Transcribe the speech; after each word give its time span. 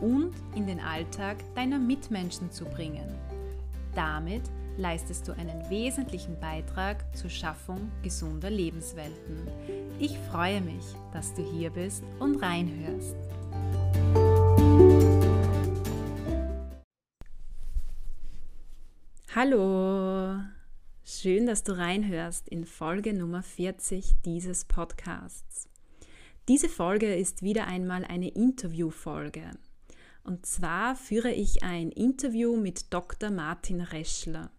und 0.00 0.32
in 0.54 0.66
den 0.66 0.80
Alltag 0.80 1.36
deiner 1.54 1.78
Mitmenschen 1.78 2.50
zu 2.50 2.64
bringen. 2.64 3.08
Damit 3.94 4.42
leistest 4.76 5.26
du 5.26 5.32
einen 5.32 5.68
wesentlichen 5.68 6.38
Beitrag 6.38 7.04
zur 7.16 7.30
Schaffung 7.30 7.90
gesunder 8.02 8.48
Lebenswelten. 8.48 9.48
Ich 9.98 10.16
freue 10.30 10.60
mich, 10.60 10.84
dass 11.12 11.34
du 11.34 11.42
hier 11.42 11.70
bist 11.70 12.04
und 12.20 12.36
reinhörst. 12.36 13.16
Hallo, 19.34 20.40
schön, 21.04 21.46
dass 21.46 21.62
du 21.62 21.76
reinhörst 21.76 22.48
in 22.48 22.64
Folge 22.64 23.14
Nummer 23.14 23.42
40 23.42 24.14
dieses 24.24 24.64
Podcasts. 24.64 25.68
Diese 26.48 26.68
Folge 26.68 27.14
ist 27.14 27.42
wieder 27.42 27.66
einmal 27.66 28.04
eine 28.04 28.28
Interviewfolge. 28.28 29.50
Und 30.28 30.44
zwar 30.44 30.94
führe 30.94 31.32
ich 31.32 31.62
ein 31.62 31.90
Interview 31.90 32.54
mit 32.54 32.92
Dr. 32.92 33.30
Martin 33.30 33.80
Reschler. 33.80 34.50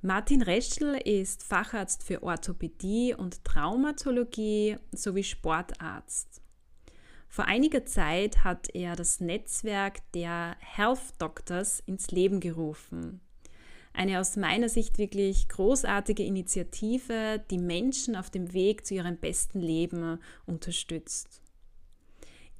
Martin 0.00 0.40
Reschl 0.40 0.98
ist 1.04 1.42
Facharzt 1.42 2.02
für 2.02 2.22
Orthopädie 2.22 3.12
und 3.12 3.44
Traumatologie 3.44 4.76
sowie 4.92 5.24
Sportarzt. 5.24 6.40
Vor 7.28 7.44
einiger 7.44 7.84
Zeit 7.84 8.44
hat 8.44 8.74
er 8.74 8.96
das 8.96 9.20
Netzwerk 9.20 10.10
der 10.12 10.56
Health 10.60 11.12
Doctors 11.18 11.80
ins 11.84 12.10
Leben 12.10 12.40
gerufen. 12.40 13.20
Eine 13.92 14.20
aus 14.20 14.36
meiner 14.36 14.70
Sicht 14.70 14.96
wirklich 14.96 15.50
großartige 15.50 16.22
Initiative, 16.22 17.44
die 17.50 17.58
Menschen 17.58 18.16
auf 18.16 18.30
dem 18.30 18.54
Weg 18.54 18.86
zu 18.86 18.94
ihrem 18.94 19.18
besten 19.18 19.60
Leben 19.60 20.18
unterstützt. 20.46 21.42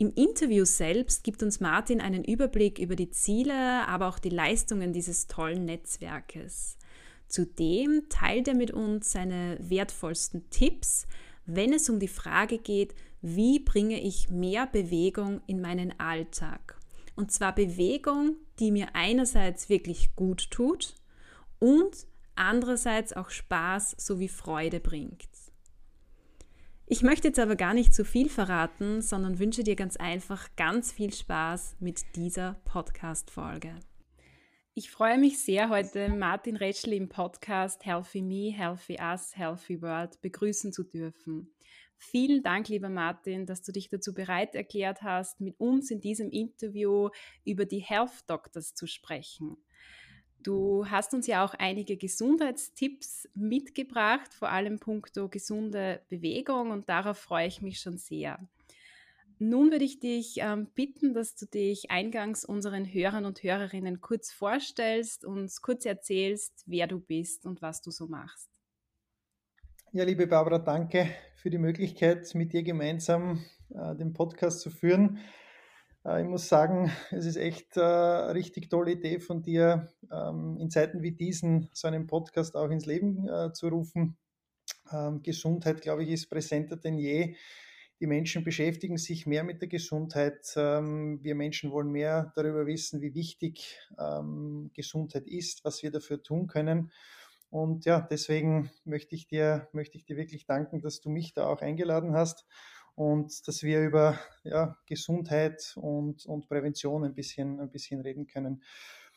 Im 0.00 0.12
Interview 0.14 0.64
selbst 0.64 1.24
gibt 1.24 1.42
uns 1.42 1.58
Martin 1.58 2.00
einen 2.00 2.22
Überblick 2.22 2.78
über 2.78 2.94
die 2.94 3.10
Ziele, 3.10 3.84
aber 3.88 4.06
auch 4.06 4.20
die 4.20 4.28
Leistungen 4.28 4.92
dieses 4.92 5.27
tollen 5.27 5.64
Netzwerkes. 5.64 6.78
Zudem 7.27 8.05
teilt 8.08 8.46
er 8.46 8.55
mit 8.55 8.70
uns 8.70 9.10
seine 9.10 9.58
wertvollsten 9.60 10.48
Tipps, 10.50 11.08
wenn 11.46 11.72
es 11.72 11.90
um 11.90 11.98
die 11.98 12.06
Frage 12.06 12.58
geht, 12.58 12.94
wie 13.22 13.58
bringe 13.58 14.00
ich 14.00 14.30
mehr 14.30 14.68
Bewegung 14.68 15.40
in 15.48 15.60
meinen 15.60 15.98
Alltag. 15.98 16.78
Und 17.16 17.33
zwar 17.33 17.52
Bewegung, 17.52 18.36
die 18.60 18.70
mir 18.70 18.94
einerseits 18.94 19.68
wirklich 19.68 20.14
gut 20.14 20.52
tut 20.52 20.94
und 21.58 22.06
andererseits 22.36 23.14
auch 23.14 23.30
Spaß 23.30 23.96
sowie 23.98 24.28
Freude 24.28 24.78
bringt. 24.78 25.27
Ich 26.91 27.03
möchte 27.03 27.28
jetzt 27.28 27.39
aber 27.39 27.55
gar 27.55 27.75
nicht 27.75 27.92
zu 27.92 28.03
viel 28.03 28.31
verraten, 28.31 29.03
sondern 29.03 29.39
wünsche 29.39 29.62
dir 29.62 29.77
ganz 29.77 29.98
einfach 29.98 30.48
ganz 30.56 30.91
viel 30.91 31.12
Spaß 31.12 31.77
mit 31.80 32.17
dieser 32.17 32.55
Podcast-Folge. 32.64 33.75
Ich 34.72 34.91
freue 34.91 35.18
mich 35.18 35.39
sehr, 35.39 35.68
heute 35.68 36.08
Martin 36.08 36.57
Retschel 36.57 36.95
im 36.95 37.11
Podcast 37.11 37.85
Healthy 37.85 38.23
Me, 38.23 38.57
Healthy 38.57 38.96
Us, 39.02 39.36
Healthy 39.36 39.83
World 39.83 40.18
begrüßen 40.23 40.73
zu 40.73 40.83
dürfen. 40.83 41.52
Vielen 41.98 42.42
Dank, 42.42 42.68
lieber 42.68 42.89
Martin, 42.89 43.45
dass 43.45 43.61
du 43.61 43.70
dich 43.70 43.91
dazu 43.91 44.14
bereit 44.14 44.55
erklärt 44.55 45.02
hast, 45.02 45.42
mit 45.42 45.61
uns 45.61 45.91
in 45.91 46.01
diesem 46.01 46.30
Interview 46.30 47.11
über 47.45 47.67
die 47.67 47.80
Health 47.80 48.24
Doctors 48.29 48.73
zu 48.73 48.86
sprechen. 48.86 49.58
Du 50.42 50.86
hast 50.88 51.14
uns 51.14 51.26
ja 51.26 51.44
auch 51.44 51.54
einige 51.54 51.96
Gesundheitstipps 51.96 53.28
mitgebracht, 53.34 54.32
vor 54.32 54.50
allem 54.50 54.78
puncto 54.78 55.28
gesunde 55.28 56.00
Bewegung 56.08 56.70
und 56.70 56.88
darauf 56.88 57.18
freue 57.18 57.48
ich 57.48 57.60
mich 57.60 57.80
schon 57.80 57.98
sehr. 57.98 58.38
Nun 59.40 59.70
würde 59.70 59.84
ich 59.84 60.00
dich 60.00 60.38
ähm, 60.38 60.66
bitten, 60.74 61.14
dass 61.14 61.36
du 61.36 61.46
dich 61.46 61.90
eingangs 61.90 62.44
unseren 62.44 62.84
Hörern 62.84 63.24
und 63.24 63.42
Hörerinnen 63.42 64.00
kurz 64.00 64.32
vorstellst, 64.32 65.24
uns 65.24 65.62
kurz 65.62 65.86
erzählst, 65.86 66.64
wer 66.66 66.88
du 66.88 66.98
bist 66.98 67.46
und 67.46 67.62
was 67.62 67.80
du 67.80 67.92
so 67.92 68.08
machst. 68.08 68.48
Ja, 69.92 70.05
liebe 70.05 70.26
Barbara, 70.26 70.58
danke 70.58 71.08
für 71.36 71.50
die 71.50 71.58
Möglichkeit, 71.58 72.34
mit 72.34 72.52
dir 72.52 72.64
gemeinsam 72.64 73.44
äh, 73.70 73.94
den 73.94 74.12
Podcast 74.12 74.60
zu 74.60 74.70
führen. 74.70 75.18
Äh, 76.08 76.23
ich 76.23 76.29
muss 76.29 76.48
sagen, 76.48 76.91
es 77.11 77.27
ist 77.27 77.36
echt 77.36 77.77
äh, 77.77 77.80
eine 77.80 78.35
richtig 78.35 78.70
tolle 78.70 78.92
Idee 78.92 79.20
von 79.20 79.42
dir, 79.42 79.89
ähm, 80.11 80.57
in 80.61 80.70
Zeiten 80.70 81.02
wie 81.02 81.13
diesen 81.13 81.69
so 81.73 81.89
einen 81.89 82.07
Podcast 82.07 82.57
auch 82.57 82.70
ins 82.70 82.86
Leben 82.86 83.29
äh, 83.29 83.52
zu 83.52 83.69
rufen. 83.69 84.17
Ähm, 84.91 85.23
Gesundheit, 85.23 85.80
glaube 85.83 86.05
ich, 86.05 86.11
ist 86.11 86.30
präsenter 86.30 86.77
denn 86.77 86.98
je 86.98 87.36
die 88.01 88.07
Menschen 88.07 88.45
beschäftigen 88.45 88.97
sich 88.97 89.27
mehr 89.27 89.42
mit 89.42 89.61
der 89.61 89.68
Gesundheit. 89.68 90.52
Ähm, 90.55 91.18
wir 91.20 91.35
Menschen 91.35 91.73
wollen 91.73 91.91
mehr 91.91 92.33
darüber 92.36 92.64
wissen, 92.64 93.01
wie 93.02 93.13
wichtig 93.14 93.77
Gesundheit 94.73 95.27
ist, 95.27 95.64
was 95.64 95.83
wir 95.83 95.91
dafür 95.91 96.23
tun 96.23 96.47
können. 96.47 96.92
Und 97.51 97.86
ja, 97.86 98.07
deswegen 98.08 98.70
möchte 98.85 99.17
ich 99.17 99.27
dir, 99.27 99.68
möchte 99.73 99.97
ich 99.97 100.05
dir 100.05 100.17
wirklich 100.17 100.47
danken, 100.47 100.80
dass 100.80 101.01
du 101.01 101.11
mich 101.11 101.35
da 101.35 101.48
auch 101.48 101.61
eingeladen 101.61 102.14
hast 102.14 102.47
und 102.98 103.47
dass 103.47 103.63
wir 103.63 103.81
über 103.81 104.19
ja, 104.42 104.77
Gesundheit 104.86 105.73
und, 105.77 106.27
und 106.27 106.48
Prävention 106.48 107.05
ein 107.05 107.14
bisschen, 107.14 107.61
ein 107.61 107.70
bisschen 107.70 108.01
reden 108.01 108.27
können. 108.27 108.64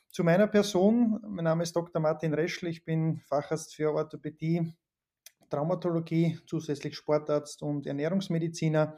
Zu 0.08 0.24
meiner 0.24 0.46
Person, 0.46 1.20
mein 1.28 1.46
Name 1.46 1.64
ist 1.64 1.76
Dr. 1.76 2.00
Martin 2.00 2.36
Reschl, 2.36 2.68
ich 2.68 2.86
bin 2.86 3.22
Facharzt 3.22 3.74
für 3.74 3.92
Orthopädie 3.92 4.72
Traumatologie, 5.50 6.38
zusätzlich 6.46 6.96
Sportarzt 6.96 7.64
und 7.64 7.88
Ernährungsmediziner. 7.88 8.98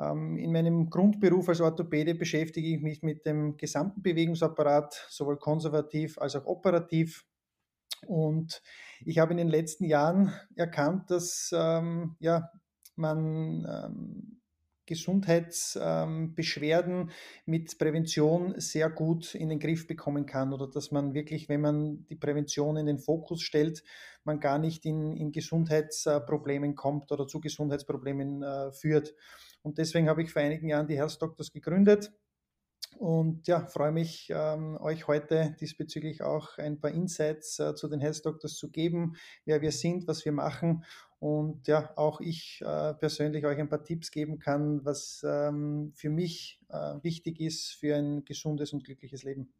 Ähm, 0.00 0.36
in 0.36 0.50
meinem 0.50 0.90
Grundberuf 0.90 1.48
als 1.48 1.60
Orthopäde 1.60 2.16
beschäftige 2.16 2.74
ich 2.74 2.82
mich 2.82 3.02
mit 3.04 3.24
dem 3.24 3.56
gesamten 3.56 4.02
Bewegungsapparat, 4.02 5.06
sowohl 5.10 5.38
konservativ 5.38 6.18
als 6.18 6.34
auch 6.34 6.46
operativ. 6.46 7.24
Und 8.08 8.62
ich 9.04 9.20
habe 9.20 9.30
in 9.30 9.38
den 9.38 9.48
letzten 9.48 9.84
Jahren 9.84 10.32
erkannt, 10.56 11.08
dass 11.08 11.50
ähm, 11.54 12.16
ja, 12.18 12.50
man 12.96 13.66
ähm, 13.68 14.40
Gesundheitsbeschwerden 14.86 17.10
mit 17.46 17.78
Prävention 17.78 18.60
sehr 18.60 18.90
gut 18.90 19.34
in 19.34 19.48
den 19.48 19.60
Griff 19.60 19.86
bekommen 19.86 20.26
kann 20.26 20.52
oder 20.52 20.68
dass 20.68 20.90
man 20.90 21.14
wirklich, 21.14 21.48
wenn 21.48 21.60
man 21.60 22.04
die 22.06 22.16
Prävention 22.16 22.76
in 22.76 22.86
den 22.86 22.98
Fokus 22.98 23.42
stellt, 23.42 23.84
man 24.24 24.40
gar 24.40 24.58
nicht 24.58 24.84
in, 24.84 25.16
in 25.16 25.30
Gesundheitsproblemen 25.32 26.74
kommt 26.74 27.12
oder 27.12 27.26
zu 27.26 27.40
Gesundheitsproblemen 27.40 28.42
äh, 28.42 28.72
führt. 28.72 29.14
Und 29.62 29.78
deswegen 29.78 30.08
habe 30.08 30.22
ich 30.22 30.32
vor 30.32 30.42
einigen 30.42 30.68
Jahren 30.68 30.88
die 30.88 30.96
Health 30.96 31.22
Doctors 31.22 31.52
gegründet 31.52 32.12
und 32.98 33.46
ja, 33.46 33.66
freue 33.66 33.92
mich, 33.92 34.30
ähm, 34.34 34.76
euch 34.80 35.06
heute 35.06 35.56
diesbezüglich 35.60 36.22
auch 36.22 36.58
ein 36.58 36.80
paar 36.80 36.90
Insights 36.90 37.58
äh, 37.58 37.74
zu 37.74 37.88
den 37.88 38.00
Health 38.00 38.24
Doctors 38.24 38.56
zu 38.56 38.70
geben, 38.70 39.16
wer 39.44 39.60
wir 39.60 39.72
sind, 39.72 40.06
was 40.06 40.24
wir 40.24 40.32
machen 40.32 40.84
und 41.22 41.68
ja, 41.68 41.92
auch 41.96 42.20
ich 42.20 42.60
äh, 42.62 42.94
persönlich 42.94 43.46
euch 43.46 43.60
ein 43.60 43.68
paar 43.68 43.84
Tipps 43.84 44.10
geben 44.10 44.40
kann, 44.40 44.84
was 44.84 45.24
ähm, 45.24 45.92
für 45.94 46.10
mich 46.10 46.60
äh, 46.68 46.94
wichtig 47.02 47.38
ist 47.38 47.74
für 47.78 47.94
ein 47.94 48.24
gesundes 48.24 48.72
und 48.72 48.82
glückliches 48.82 49.22
Leben. 49.22 49.52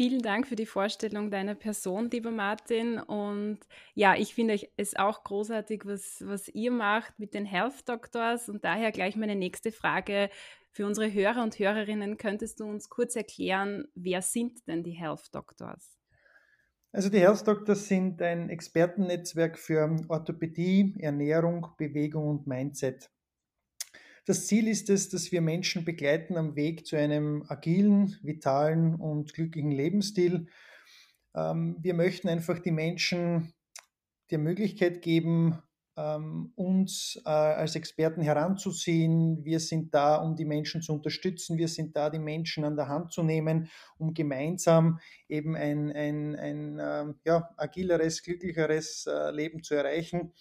Vielen 0.00 0.22
Dank 0.22 0.46
für 0.46 0.56
die 0.56 0.64
Vorstellung 0.64 1.30
deiner 1.30 1.54
Person, 1.54 2.08
lieber 2.08 2.30
Martin. 2.30 2.98
Und 2.98 3.58
ja, 3.92 4.14
ich 4.16 4.34
finde 4.34 4.58
es 4.78 4.96
auch 4.96 5.24
großartig, 5.24 5.82
was, 5.84 6.24
was 6.24 6.48
ihr 6.48 6.70
macht 6.70 7.18
mit 7.18 7.34
den 7.34 7.44
Health 7.44 7.86
Doctors. 7.86 8.48
Und 8.48 8.64
daher 8.64 8.92
gleich 8.92 9.14
meine 9.16 9.36
nächste 9.36 9.72
Frage 9.72 10.30
für 10.70 10.86
unsere 10.86 11.12
Hörer 11.12 11.42
und 11.42 11.58
Hörerinnen. 11.58 12.16
Könntest 12.16 12.60
du 12.60 12.64
uns 12.64 12.88
kurz 12.88 13.14
erklären, 13.14 13.88
wer 13.94 14.22
sind 14.22 14.66
denn 14.66 14.82
die 14.82 14.92
Health 14.92 15.34
Doctors? 15.34 15.98
Also 16.92 17.10
die 17.10 17.20
Health 17.20 17.46
Doctors 17.46 17.86
sind 17.86 18.22
ein 18.22 18.48
Expertennetzwerk 18.48 19.58
für 19.58 19.94
Orthopädie, 20.08 20.94
Ernährung, 20.98 21.66
Bewegung 21.76 22.26
und 22.26 22.46
Mindset. 22.46 23.10
Das 24.26 24.46
Ziel 24.46 24.68
ist 24.68 24.90
es, 24.90 25.08
dass 25.08 25.32
wir 25.32 25.40
Menschen 25.40 25.84
begleiten 25.84 26.36
am 26.36 26.56
Weg 26.56 26.86
zu 26.86 26.96
einem 26.96 27.44
agilen, 27.48 28.16
vitalen 28.22 28.94
und 28.94 29.32
glücklichen 29.32 29.72
Lebensstil. 29.72 30.46
Ähm, 31.34 31.76
wir 31.80 31.94
möchten 31.94 32.28
einfach 32.28 32.58
die 32.58 32.72
Menschen 32.72 33.52
die 34.30 34.38
Möglichkeit 34.38 35.02
geben, 35.02 35.58
ähm, 35.96 36.52
uns 36.54 37.20
äh, 37.24 37.30
als 37.30 37.74
Experten 37.74 38.22
heranzuziehen. 38.22 39.44
Wir 39.44 39.60
sind 39.60 39.92
da, 39.94 40.16
um 40.16 40.36
die 40.36 40.44
Menschen 40.44 40.82
zu 40.82 40.92
unterstützen. 40.92 41.58
Wir 41.58 41.68
sind 41.68 41.96
da, 41.96 42.10
die 42.10 42.18
Menschen 42.18 42.64
an 42.64 42.76
der 42.76 42.88
Hand 42.88 43.12
zu 43.12 43.22
nehmen, 43.22 43.68
um 43.98 44.14
gemeinsam 44.14 45.00
eben 45.28 45.56
ein, 45.56 45.90
ein, 45.92 46.36
ein 46.36 46.78
äh, 46.78 47.14
ja, 47.24 47.50
agileres, 47.56 48.22
glücklicheres 48.22 49.06
äh, 49.06 49.30
Leben 49.30 49.62
zu 49.62 49.74
erreichen 49.74 50.32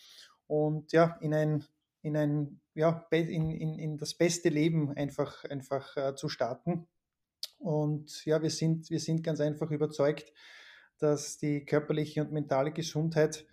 und 0.47 0.91
ja, 0.91 1.17
in 1.21 1.33
ein, 1.33 1.65
in 2.01 2.15
ein 2.15 2.61
ja, 2.79 3.05
in, 3.11 3.51
in, 3.51 3.77
in 3.77 3.97
das 3.97 4.13
beste 4.13 4.47
Leben 4.47 4.93
einfach, 4.93 5.43
einfach 5.43 5.97
äh, 5.97 6.15
zu 6.15 6.29
starten. 6.29 6.87
Und 7.57 8.25
ja, 8.25 8.41
wir 8.41 8.49
sind, 8.49 8.89
wir 8.89 9.01
sind 9.01 9.21
ganz 9.21 9.41
einfach 9.41 9.69
überzeugt, 9.69 10.31
dass 10.97 11.37
die 11.37 11.65
körperliche 11.65 12.21
und 12.21 12.31
mentale 12.31 12.71
Gesundheit 12.71 13.45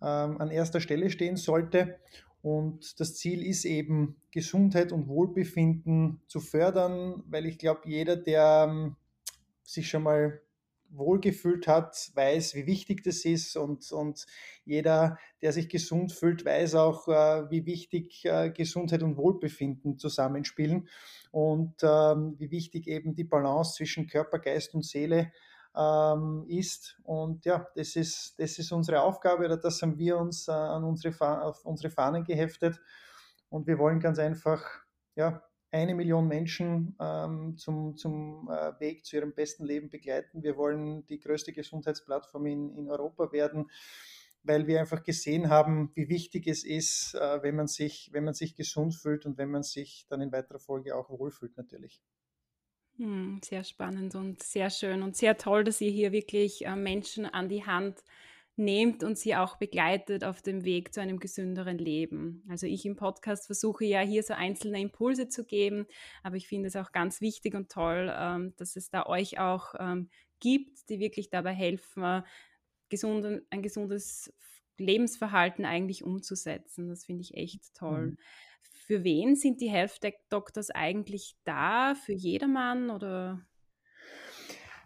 ähm, 0.00 0.40
an 0.40 0.50
erster 0.50 0.80
Stelle 0.80 1.10
stehen 1.10 1.36
sollte. 1.36 2.00
Und 2.42 2.98
das 2.98 3.14
Ziel 3.14 3.46
ist 3.46 3.64
eben, 3.64 4.16
Gesundheit 4.32 4.90
und 4.90 5.06
Wohlbefinden 5.06 6.20
zu 6.26 6.40
fördern, 6.40 7.22
weil 7.28 7.46
ich 7.46 7.58
glaube, 7.58 7.82
jeder, 7.84 8.16
der 8.16 8.66
ähm, 8.68 8.96
sich 9.62 9.88
schon 9.88 10.02
mal 10.02 10.40
wohlgefühlt 10.92 11.66
hat, 11.66 12.10
weiß, 12.14 12.54
wie 12.54 12.66
wichtig 12.66 13.02
das 13.02 13.24
ist 13.24 13.56
und, 13.56 13.90
und 13.92 14.26
jeder, 14.64 15.18
der 15.40 15.52
sich 15.52 15.68
gesund 15.68 16.12
fühlt, 16.12 16.44
weiß 16.44 16.74
auch, 16.76 17.08
äh, 17.08 17.50
wie 17.50 17.66
wichtig 17.66 18.24
äh, 18.24 18.50
Gesundheit 18.50 19.02
und 19.02 19.16
Wohlbefinden 19.16 19.98
zusammenspielen 19.98 20.88
und 21.30 21.74
ähm, 21.82 22.36
wie 22.38 22.50
wichtig 22.50 22.86
eben 22.86 23.14
die 23.14 23.24
Balance 23.24 23.76
zwischen 23.76 24.06
Körper, 24.06 24.38
Geist 24.38 24.74
und 24.74 24.84
Seele 24.84 25.32
ähm, 25.76 26.44
ist. 26.48 26.98
Und 27.04 27.44
ja, 27.44 27.66
das 27.74 27.96
ist, 27.96 28.38
das 28.38 28.58
ist 28.58 28.72
unsere 28.72 29.02
Aufgabe 29.02 29.44
oder 29.44 29.56
das 29.56 29.80
haben 29.82 29.98
wir 29.98 30.18
uns 30.18 30.48
äh, 30.48 30.52
an 30.52 30.84
unsere, 30.84 31.42
auf 31.42 31.64
unsere 31.64 31.90
Fahnen 31.90 32.24
geheftet. 32.24 32.80
Und 33.48 33.66
wir 33.66 33.78
wollen 33.78 34.00
ganz 34.00 34.18
einfach 34.18 34.62
ja, 35.14 35.42
eine 35.72 35.94
Million 35.94 36.28
Menschen 36.28 36.94
ähm, 37.00 37.56
zum, 37.56 37.96
zum 37.96 38.48
äh, 38.50 38.78
Weg 38.78 39.04
zu 39.06 39.16
ihrem 39.16 39.34
besten 39.34 39.64
Leben 39.64 39.88
begleiten. 39.88 40.42
Wir 40.42 40.56
wollen 40.56 41.06
die 41.06 41.18
größte 41.18 41.52
Gesundheitsplattform 41.52 42.46
in, 42.46 42.76
in 42.76 42.90
Europa 42.90 43.32
werden, 43.32 43.70
weil 44.42 44.66
wir 44.66 44.80
einfach 44.80 45.02
gesehen 45.02 45.48
haben, 45.48 45.90
wie 45.94 46.10
wichtig 46.10 46.46
es 46.46 46.62
ist, 46.62 47.14
äh, 47.14 47.42
wenn, 47.42 47.56
man 47.56 47.68
sich, 47.68 48.10
wenn 48.12 48.24
man 48.24 48.34
sich 48.34 48.54
gesund 48.54 48.94
fühlt 48.94 49.24
und 49.24 49.38
wenn 49.38 49.50
man 49.50 49.62
sich 49.62 50.06
dann 50.08 50.20
in 50.20 50.30
weiterer 50.30 50.58
Folge 50.58 50.94
auch 50.94 51.08
wohlfühlt 51.08 51.56
natürlich. 51.56 52.02
Hm, 52.98 53.40
sehr 53.42 53.64
spannend 53.64 54.14
und 54.14 54.42
sehr 54.42 54.68
schön 54.68 55.02
und 55.02 55.16
sehr 55.16 55.38
toll, 55.38 55.64
dass 55.64 55.80
ihr 55.80 55.90
hier 55.90 56.12
wirklich 56.12 56.66
äh, 56.66 56.76
Menschen 56.76 57.24
an 57.24 57.48
die 57.48 57.64
Hand 57.64 58.04
nehmt 58.56 59.02
und 59.02 59.18
sie 59.18 59.34
auch 59.34 59.56
begleitet 59.56 60.24
auf 60.24 60.42
dem 60.42 60.64
Weg 60.64 60.92
zu 60.92 61.00
einem 61.00 61.18
gesünderen 61.18 61.78
Leben. 61.78 62.44
Also 62.48 62.66
ich 62.66 62.84
im 62.84 62.96
Podcast 62.96 63.46
versuche 63.46 63.84
ja 63.84 64.00
hier 64.00 64.22
so 64.22 64.34
einzelne 64.34 64.80
Impulse 64.80 65.28
zu 65.28 65.44
geben, 65.44 65.86
aber 66.22 66.36
ich 66.36 66.46
finde 66.46 66.68
es 66.68 66.76
auch 66.76 66.92
ganz 66.92 67.20
wichtig 67.20 67.54
und 67.54 67.70
toll, 67.70 68.12
ähm, 68.14 68.54
dass 68.56 68.76
es 68.76 68.90
da 68.90 69.06
euch 69.06 69.38
auch 69.38 69.74
ähm, 69.78 70.10
gibt, 70.40 70.88
die 70.90 70.98
wirklich 70.98 71.30
dabei 71.30 71.52
helfen, 71.52 72.22
gesunde, 72.88 73.46
ein 73.48 73.62
gesundes 73.62 74.32
Lebensverhalten 74.76 75.64
eigentlich 75.64 76.04
umzusetzen. 76.04 76.88
Das 76.88 77.04
finde 77.04 77.22
ich 77.22 77.34
echt 77.34 77.74
toll. 77.74 78.08
Mhm. 78.08 78.16
Für 78.60 79.04
wen 79.04 79.36
sind 79.36 79.60
die 79.60 79.70
Health 79.70 80.00
Doctors 80.28 80.70
eigentlich 80.70 81.36
da? 81.44 81.94
Für 81.94 82.12
jedermann 82.12 82.90
oder? 82.90 83.40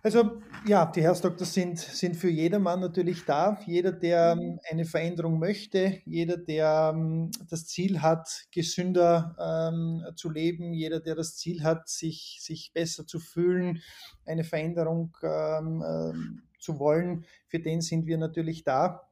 Also 0.07 0.41
ja, 0.69 0.87
die 0.87 1.03
Health 1.03 1.25
Doctors 1.25 1.53
sind, 1.53 1.81
sind 1.81 2.15
für 2.15 2.31
jedermann 2.31 2.79
natürlich 2.79 3.25
da. 3.25 3.59
Jeder, 3.67 3.91
der 3.91 4.37
mhm. 4.37 4.41
ähm, 4.41 4.61
eine 4.71 4.85
Veränderung 4.85 5.41
möchte, 5.41 6.01
jeder, 6.05 6.37
der 6.37 6.93
ähm, 6.95 7.33
das 7.51 7.67
Ziel 7.67 8.01
hat, 8.03 8.45
gesünder 8.53 9.35
ähm, 9.41 10.05
zu 10.15 10.31
leben, 10.31 10.73
jeder, 10.73 11.01
der 11.01 11.17
das 11.17 11.37
Ziel 11.37 11.65
hat, 11.65 11.89
sich, 11.89 12.39
sich 12.41 12.71
besser 12.73 13.05
zu 13.05 13.19
fühlen, 13.19 13.83
eine 14.25 14.45
Veränderung 14.45 15.17
ähm, 15.25 15.83
ähm 15.85 16.43
zu 16.61 16.79
wollen, 16.79 17.25
für 17.49 17.59
den 17.59 17.81
sind 17.81 18.07
wir 18.07 18.17
natürlich 18.17 18.63
da. 18.63 19.09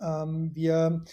Ähm, 0.00 0.52
wir 0.54 1.04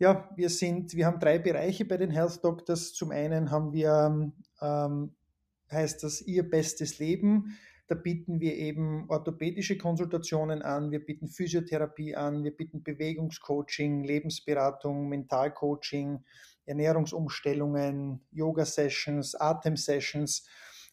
ja, 0.00 0.28
wir 0.34 0.50
sind, 0.50 0.96
wir 0.96 1.06
haben 1.06 1.20
drei 1.20 1.38
Bereiche 1.38 1.84
bei 1.84 1.96
den 1.96 2.10
Health 2.10 2.42
Doctors. 2.42 2.92
Zum 2.92 3.12
einen 3.12 3.52
haben 3.52 3.72
wir, 3.72 4.32
ähm, 4.60 5.14
heißt 5.70 6.02
das, 6.02 6.22
ihr 6.22 6.50
bestes 6.50 6.98
Leben. 6.98 7.56
Da 7.92 7.98
bieten 7.98 8.40
wir 8.40 8.54
eben 8.54 9.04
orthopädische 9.10 9.76
Konsultationen 9.76 10.62
an, 10.62 10.90
wir 10.90 11.04
bieten 11.04 11.28
Physiotherapie 11.28 12.16
an, 12.16 12.42
wir 12.42 12.56
bieten 12.56 12.82
Bewegungscoaching, 12.82 14.02
Lebensberatung, 14.04 15.10
Mentalcoaching, 15.10 16.24
Ernährungsumstellungen, 16.64 18.22
Yoga-Sessions, 18.30 19.34
Atem-Sessions. 19.34 20.48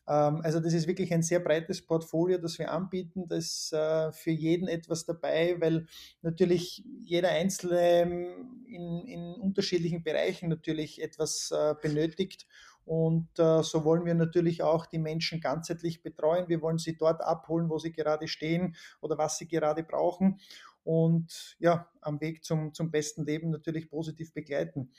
Ähm, 0.10 0.42
also 0.44 0.60
das 0.60 0.74
ist 0.74 0.88
wirklich 0.90 1.14
ein 1.14 1.24
sehr 1.24 1.40
breites 1.40 1.82
Portfolio, 1.86 2.38
das 2.38 2.60
wir 2.60 2.70
anbieten. 2.70 3.30
Das 3.30 3.46
ist 3.46 3.72
äh, 3.72 4.12
für 4.12 4.32
jeden 4.32 4.68
etwas 4.68 5.06
dabei, 5.06 5.56
weil 5.62 5.86
natürlich 6.22 6.84
jeder 7.06 7.30
Einzelne 7.30 7.80
ähm, 7.80 8.66
in, 8.68 9.06
in 9.06 9.34
unterschiedlichen 9.36 10.04
Bereichen 10.04 10.50
natürlich 10.50 11.02
etwas 11.02 11.50
äh, 11.52 11.76
benötigt. 11.82 12.46
Und 12.90 13.38
äh, 13.38 13.62
so 13.62 13.86
wollen 13.86 14.04
wir 14.04 14.16
natürlich 14.16 14.64
auch 14.64 14.88
die 14.88 14.98
Menschen 14.98 15.40
ganzheitlich 15.42 16.02
betreuen. 16.02 16.50
Wir 16.50 16.60
wollen 16.64 16.80
sie 16.80 16.98
dort 16.98 17.22
abholen, 17.22 17.70
wo 17.70 17.78
sie 17.78 17.92
gerade 17.92 18.28
stehen 18.28 18.76
oder 19.00 19.16
was 19.20 19.38
sie 19.38 19.48
gerade 19.48 19.84
brauchen. 19.84 20.40
Und 20.84 21.56
ja, 21.60 21.88
am 22.02 22.20
Weg 22.20 22.44
zum, 22.44 22.74
zum 22.74 22.90
besten 22.90 23.28
Leben 23.28 23.52
natürlich 23.52 23.92
positiv 23.92 24.34
begleiten. 24.34 24.90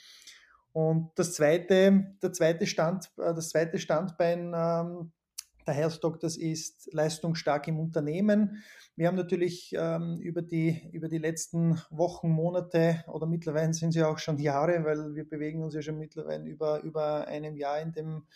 Und 0.71 1.11
das 1.17 1.35
zweite, 1.35 2.15
der 2.23 2.33
zweite 2.33 2.69
Stand, 2.69 3.11
äh, 3.19 3.35
das 3.35 3.49
zweite 3.49 3.81
Standbein 3.81 4.53
ähm, 4.55 5.11
der 5.67 5.75
Health 5.75 6.03
Doctors 6.03 6.37
ist 6.37 6.93
leistungsstark 6.93 7.69
im 7.69 7.79
Unternehmen. 7.79 8.63
Wir 8.97 9.09
haben 9.09 9.17
natürlich 9.17 9.75
ähm, 9.77 10.19
über, 10.21 10.43
die, 10.43 10.89
über 10.93 11.09
die 11.09 11.19
letzten 11.19 11.81
Wochen, 11.91 12.31
Monate 12.31 13.05
oder 13.09 13.27
mittlerweile 13.27 13.73
sind 13.73 13.91
es 13.91 13.97
ja 13.97 14.09
auch 14.09 14.19
schon 14.19 14.39
Jahre, 14.39 14.85
weil 14.85 15.15
wir 15.15 15.29
bewegen 15.29 15.63
uns 15.63 15.75
ja 15.75 15.83
schon 15.83 15.99
mittlerweile 15.99 16.45
über, 16.45 16.83
über 16.83 17.27
einem 17.27 17.57
Jahr 17.57 17.81
in 17.81 17.93
dem 17.93 18.27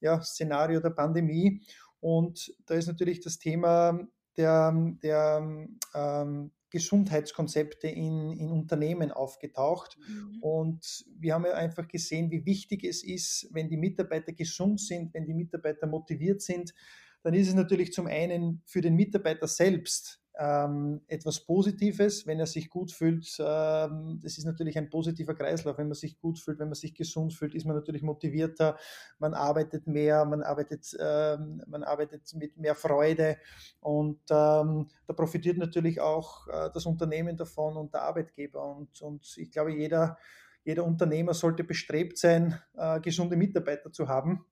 ja, 0.00 0.20
Szenario 0.22 0.80
der 0.80 0.90
Pandemie. 0.90 1.62
Und 2.00 2.54
da 2.66 2.74
ist 2.74 2.86
natürlich 2.86 3.20
das 3.20 3.38
Thema 3.38 3.98
der, 4.36 4.72
der 5.02 5.68
ähm, 5.94 6.50
Gesundheitskonzepte 6.70 7.88
in, 7.88 8.32
in 8.32 8.50
Unternehmen 8.50 9.10
aufgetaucht. 9.10 9.98
Mhm. 10.06 10.38
Und 10.40 11.04
wir 11.18 11.34
haben 11.34 11.44
ja 11.44 11.54
einfach 11.54 11.88
gesehen, 11.88 12.30
wie 12.30 12.44
wichtig 12.44 12.84
es 12.84 13.02
ist, 13.02 13.48
wenn 13.52 13.68
die 13.68 13.76
Mitarbeiter 13.76 14.32
gesund 14.32 14.80
sind, 14.80 15.14
wenn 15.14 15.26
die 15.26 15.34
Mitarbeiter 15.34 15.86
motiviert 15.86 16.42
sind, 16.42 16.74
dann 17.22 17.34
ist 17.34 17.48
es 17.48 17.54
natürlich 17.54 17.92
zum 17.92 18.06
einen 18.06 18.62
für 18.64 18.80
den 18.80 18.94
Mitarbeiter 18.94 19.48
selbst 19.48 20.20
ähm, 20.38 21.00
etwas 21.08 21.40
Positives, 21.40 22.26
wenn 22.26 22.38
er 22.38 22.46
sich 22.46 22.70
gut 22.70 22.92
fühlt. 22.92 23.26
Ähm, 23.40 24.20
das 24.22 24.38
ist 24.38 24.44
natürlich 24.44 24.78
ein 24.78 24.88
positiver 24.88 25.34
Kreislauf. 25.34 25.78
Wenn 25.78 25.88
man 25.88 25.96
sich 25.96 26.18
gut 26.18 26.38
fühlt, 26.38 26.60
wenn 26.60 26.68
man 26.68 26.76
sich 26.76 26.94
gesund 26.94 27.34
fühlt, 27.34 27.54
ist 27.54 27.66
man 27.66 27.74
natürlich 27.74 28.02
motivierter, 28.02 28.78
man 29.18 29.34
arbeitet 29.34 29.88
mehr, 29.88 30.24
man 30.24 30.42
arbeitet, 30.42 30.96
ähm, 31.00 31.62
man 31.66 31.82
arbeitet 31.82 32.32
mit 32.34 32.56
mehr 32.56 32.76
Freude 32.76 33.38
und 33.80 34.20
ähm, 34.30 34.88
da 35.06 35.12
profitiert 35.12 35.58
natürlich 35.58 36.00
auch 36.00 36.46
äh, 36.46 36.70
das 36.72 36.86
Unternehmen 36.86 37.36
davon 37.36 37.76
und 37.76 37.92
der 37.92 38.02
Arbeitgeber. 38.02 38.76
Und, 38.76 39.02
und 39.02 39.36
ich 39.38 39.50
glaube, 39.50 39.74
jeder, 39.74 40.18
jeder 40.62 40.84
Unternehmer 40.84 41.34
sollte 41.34 41.64
bestrebt 41.64 42.16
sein, 42.16 42.60
äh, 42.76 43.00
gesunde 43.00 43.36
Mitarbeiter 43.36 43.90
zu 43.90 44.06
haben, 44.06 44.44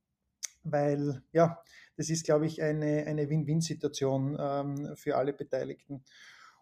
weil 0.70 1.22
ja, 1.32 1.58
das 1.96 2.10
ist, 2.10 2.24
glaube 2.24 2.46
ich, 2.46 2.62
eine, 2.62 3.04
eine 3.06 3.28
Win-Win-Situation 3.28 4.36
ähm, 4.38 4.96
für 4.96 5.16
alle 5.16 5.32
Beteiligten. 5.32 6.04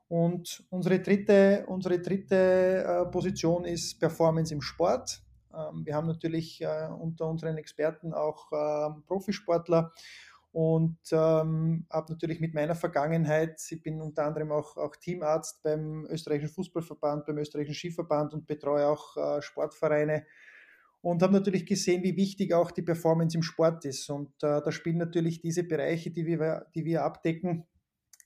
Und 0.09 0.65
unsere 0.71 1.01
dritte, 1.01 1.65
unsere 1.67 2.01
dritte 2.01 2.85
äh, 2.87 3.11
Position 3.11 3.65
ist 3.65 3.99
Performance 3.99 4.53
im 4.53 4.61
Sport. 4.61 5.23
Ähm, 5.53 5.85
wir 5.85 5.95
haben 5.95 6.07
natürlich 6.07 6.61
äh, 6.61 6.89
unter 6.89 7.29
unseren 7.29 7.57
Experten 7.57 8.13
auch 8.13 8.53
äh, 8.53 9.01
Profisportler 9.07 9.93
und 10.53 10.99
ähm, 11.11 11.85
habe 11.91 12.13
natürlich 12.13 12.39
mit 12.39 12.55
meiner 12.55 12.77
Vergangenheit, 12.77 13.61
ich 13.71 13.83
bin 13.83 14.01
unter 14.01 14.25
anderem 14.25 14.53
auch, 14.53 14.77
auch 14.77 14.95
Teamarzt 14.95 15.65
beim 15.65 16.07
österreichischen 16.07 16.55
Fußballverband, 16.55 17.27
beim 17.27 17.39
österreichischen 17.39 17.75
Skiverband 17.75 18.35
und 18.35 18.47
betreue 18.47 18.87
auch 18.87 19.17
äh, 19.17 19.43
Sportvereine 19.43 20.25
und 21.05 21.23
habe 21.23 21.35
natürlich 21.35 21.67
gesehen, 21.67 22.03
wie 22.03 22.17
wichtig 22.17 22.55
auch 22.55 22.71
die 22.71 22.81
Performance 22.81 23.37
im 23.37 23.43
Sport 23.43 23.85
ist. 23.85 24.09
Und 24.09 24.31
äh, 24.43 24.63
da 24.63 24.73
spielen 24.73 24.97
natürlich 24.97 25.43
diese 25.43 25.63
Bereiche, 25.63 26.11
die 26.11 26.25
wir, 26.25 26.67
die 26.75 26.87
wir 26.87 27.05
abdecken, 27.05 27.67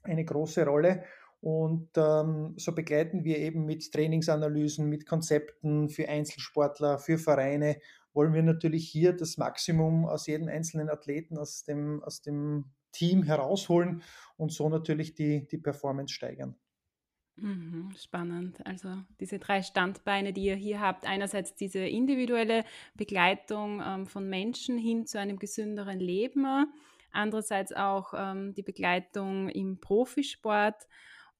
eine 0.04 0.24
große 0.24 0.64
Rolle. 0.64 1.02
Und 1.40 1.88
ähm, 1.96 2.54
so 2.56 2.72
begleiten 2.72 3.24
wir 3.24 3.38
eben 3.38 3.64
mit 3.64 3.90
Trainingsanalysen, 3.92 4.88
mit 4.88 5.06
Konzepten 5.06 5.88
für 5.88 6.08
Einzelsportler, 6.08 6.98
für 6.98 7.18
Vereine, 7.18 7.80
wollen 8.12 8.32
wir 8.32 8.44
natürlich 8.44 8.88
hier 8.88 9.12
das 9.12 9.38
Maximum 9.38 10.06
aus 10.06 10.28
jedem 10.28 10.46
einzelnen 10.46 10.88
Athleten, 10.88 11.36
aus 11.36 11.64
dem, 11.64 12.00
aus 12.04 12.22
dem 12.22 12.66
Team 12.92 13.24
herausholen 13.24 14.02
und 14.36 14.52
so 14.52 14.68
natürlich 14.68 15.14
die, 15.14 15.48
die 15.48 15.58
Performance 15.58 16.14
steigern. 16.14 16.54
Mhm, 17.40 17.94
spannend. 17.96 18.66
Also 18.66 18.88
diese 19.20 19.38
drei 19.38 19.62
Standbeine, 19.62 20.32
die 20.32 20.44
ihr 20.44 20.56
hier 20.56 20.80
habt. 20.80 21.06
Einerseits 21.06 21.54
diese 21.54 21.80
individuelle 21.80 22.64
Begleitung 22.94 23.80
ähm, 23.84 24.06
von 24.06 24.28
Menschen 24.28 24.76
hin 24.76 25.06
zu 25.06 25.20
einem 25.20 25.38
gesünderen 25.38 26.00
Leben. 26.00 26.66
Andererseits 27.12 27.72
auch 27.72 28.12
ähm, 28.16 28.54
die 28.54 28.62
Begleitung 28.62 29.48
im 29.50 29.78
Profisport. 29.80 30.88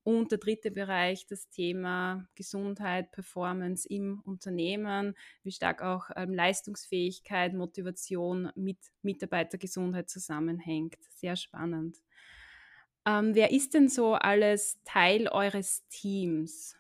Und 0.04 0.30
der 0.30 0.38
dritte 0.38 0.70
Bereich, 0.70 1.26
das 1.26 1.50
Thema 1.50 2.26
Gesundheit, 2.34 3.10
Performance 3.10 3.86
im 3.86 4.22
Unternehmen, 4.24 5.14
wie 5.42 5.52
stark 5.52 5.82
auch 5.82 6.08
ähm, 6.16 6.32
Leistungsfähigkeit, 6.32 7.52
Motivation 7.52 8.50
mit 8.54 8.78
Mitarbeitergesundheit 9.02 10.08
zusammenhängt. 10.08 10.96
Sehr 11.10 11.36
spannend. 11.36 11.98
Ähm, 13.08 13.34
wer 13.34 13.52
ist 13.52 13.74
denn 13.74 13.88
so 13.88 14.14
alles 14.14 14.78
Teil 14.84 15.28
eures 15.28 15.86
Teams? 15.88 16.76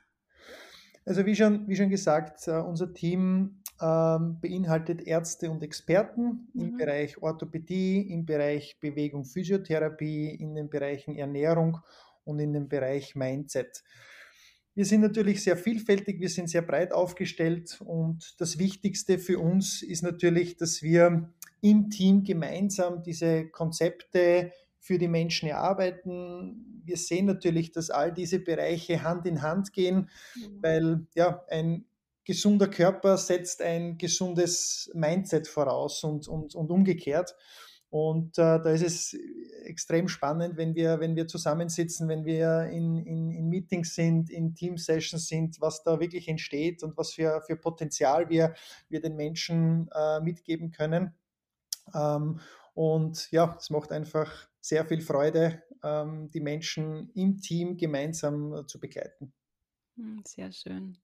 Also 1.06 1.24
wie 1.24 1.34
schon, 1.34 1.66
wie 1.68 1.76
schon 1.76 1.88
gesagt, 1.88 2.46
uh, 2.48 2.60
unser 2.66 2.92
Team 2.92 3.62
ähm, 3.80 4.38
beinhaltet 4.40 5.00
Ärzte 5.06 5.50
und 5.50 5.62
Experten 5.62 6.50
mhm. 6.52 6.60
im 6.60 6.76
Bereich 6.76 7.22
Orthopädie, 7.22 8.12
im 8.12 8.26
Bereich 8.26 8.78
Bewegung, 8.78 9.24
Physiotherapie, 9.24 10.28
in 10.34 10.54
den 10.54 10.68
Bereichen 10.68 11.16
Ernährung 11.16 11.78
und 12.24 12.40
in 12.40 12.52
dem 12.52 12.68
Bereich 12.68 13.14
Mindset. 13.14 13.82
Wir 14.74 14.84
sind 14.84 15.00
natürlich 15.00 15.42
sehr 15.42 15.56
vielfältig, 15.56 16.20
wir 16.20 16.28
sind 16.28 16.50
sehr 16.50 16.62
breit 16.62 16.92
aufgestellt 16.92 17.80
und 17.80 18.34
das 18.38 18.58
Wichtigste 18.58 19.18
für 19.18 19.38
uns 19.38 19.82
ist 19.82 20.02
natürlich, 20.02 20.56
dass 20.56 20.82
wir 20.82 21.32
im 21.62 21.88
Team 21.90 22.22
gemeinsam 22.22 23.02
diese 23.02 23.48
Konzepte 23.48 24.52
für 24.78 24.98
die 24.98 25.08
Menschen 25.08 25.48
erarbeiten. 25.48 26.82
Wir 26.84 26.96
sehen 26.96 27.26
natürlich, 27.26 27.72
dass 27.72 27.90
all 27.90 28.12
diese 28.12 28.38
Bereiche 28.38 29.02
Hand 29.02 29.26
in 29.26 29.42
Hand 29.42 29.72
gehen, 29.72 30.08
mhm. 30.34 30.62
weil 30.62 31.06
ja, 31.14 31.44
ein 31.48 31.84
gesunder 32.24 32.68
Körper 32.68 33.16
setzt 33.16 33.62
ein 33.62 33.96
gesundes 33.96 34.90
Mindset 34.94 35.48
voraus 35.48 36.04
und, 36.04 36.28
und, 36.28 36.54
und 36.54 36.70
umgekehrt. 36.70 37.34
Und 37.90 38.36
äh, 38.36 38.60
da 38.60 38.70
ist 38.70 38.82
es 38.82 39.16
extrem 39.64 40.08
spannend, 40.08 40.58
wenn 40.58 40.74
wir, 40.74 41.00
wenn 41.00 41.16
wir 41.16 41.26
zusammensitzen, 41.26 42.06
wenn 42.08 42.26
wir 42.26 42.64
in, 42.64 42.98
in, 42.98 43.30
in 43.30 43.48
Meetings 43.48 43.94
sind, 43.94 44.28
in 44.28 44.54
Team-Sessions 44.54 45.26
sind, 45.26 45.60
was 45.60 45.82
da 45.84 45.98
wirklich 45.98 46.28
entsteht 46.28 46.82
und 46.82 46.98
was 46.98 47.14
für, 47.14 47.40
für 47.46 47.56
Potenzial 47.56 48.28
wir, 48.28 48.54
wir 48.90 49.00
den 49.00 49.16
Menschen 49.16 49.88
äh, 49.94 50.20
mitgeben 50.20 50.70
können. 50.70 51.14
Ähm, 51.94 52.40
und 52.74 53.30
ja, 53.32 53.56
es 53.58 53.70
macht 53.70 53.90
einfach 53.90 54.47
sehr 54.60 54.84
viel 54.84 55.00
Freude, 55.00 55.62
ähm, 55.82 56.30
die 56.30 56.40
Menschen 56.40 57.10
im 57.14 57.38
Team 57.38 57.76
gemeinsam 57.76 58.54
äh, 58.54 58.66
zu 58.66 58.80
begleiten. 58.80 59.32
Hm, 59.96 60.22
sehr 60.24 60.52
schön. 60.52 60.98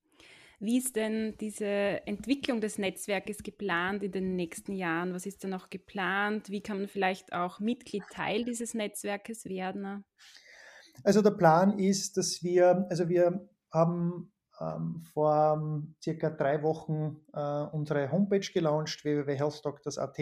Wie 0.61 0.79
ist 0.79 0.97
denn 0.97 1.37
diese 1.39 1.67
Entwicklung 2.07 2.61
des 2.61 2.79
Netzwerkes 2.79 3.43
geplant 3.43 4.03
in 4.03 4.13
den 4.13 4.37
nächsten 4.37 4.73
Jahren? 4.73 5.13
Was 5.13 5.27
ist 5.27 5.43
da 5.45 5.49
noch 5.49 5.69
geplant? 5.69 6.49
Wie 6.49 6.63
kann 6.63 6.79
man 6.79 6.89
vielleicht 6.89 7.33
auch 7.33 7.61
Mitglied 7.61 8.05
Teil 8.11 8.45
dieses 8.45 8.73
Netzwerkes 8.73 9.45
werden? 9.45 10.05
Also 11.03 11.23
der 11.23 11.33
Plan 11.33 11.79
ist, 11.79 12.17
dass 12.17 12.43
wir, 12.43 12.87
also 12.89 13.09
wir 13.09 13.49
haben 13.73 14.33
ähm, 14.61 15.03
vor 15.13 15.55
um, 15.55 15.97
circa 16.03 16.31
drei 16.31 16.63
Wochen 16.63 17.21
äh, 17.33 17.77
unsere 17.77 18.11
Homepage 18.13 18.49
gelauncht, 18.53 19.05
www.healthdoctors.at 19.05 20.19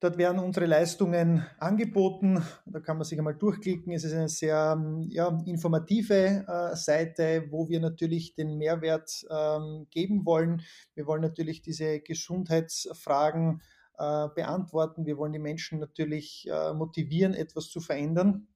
Dort 0.00 0.16
werden 0.16 0.38
unsere 0.38 0.66
Leistungen 0.66 1.44
angeboten. 1.58 2.40
Da 2.66 2.78
kann 2.78 2.98
man 2.98 3.04
sich 3.04 3.18
einmal 3.18 3.34
durchklicken. 3.34 3.92
Es 3.92 4.04
ist 4.04 4.12
eine 4.12 4.28
sehr 4.28 4.80
ja, 5.08 5.42
informative 5.44 6.46
äh, 6.46 6.76
Seite, 6.76 7.48
wo 7.50 7.68
wir 7.68 7.80
natürlich 7.80 8.34
den 8.34 8.58
Mehrwert 8.58 9.26
ähm, 9.28 9.88
geben 9.90 10.24
wollen. 10.24 10.62
Wir 10.94 11.08
wollen 11.08 11.22
natürlich 11.22 11.62
diese 11.62 11.98
Gesundheitsfragen 11.98 13.60
äh, 13.98 14.28
beantworten. 14.36 15.04
Wir 15.04 15.18
wollen 15.18 15.32
die 15.32 15.40
Menschen 15.40 15.80
natürlich 15.80 16.46
äh, 16.48 16.72
motivieren, 16.74 17.34
etwas 17.34 17.68
zu 17.68 17.80
verändern. 17.80 18.46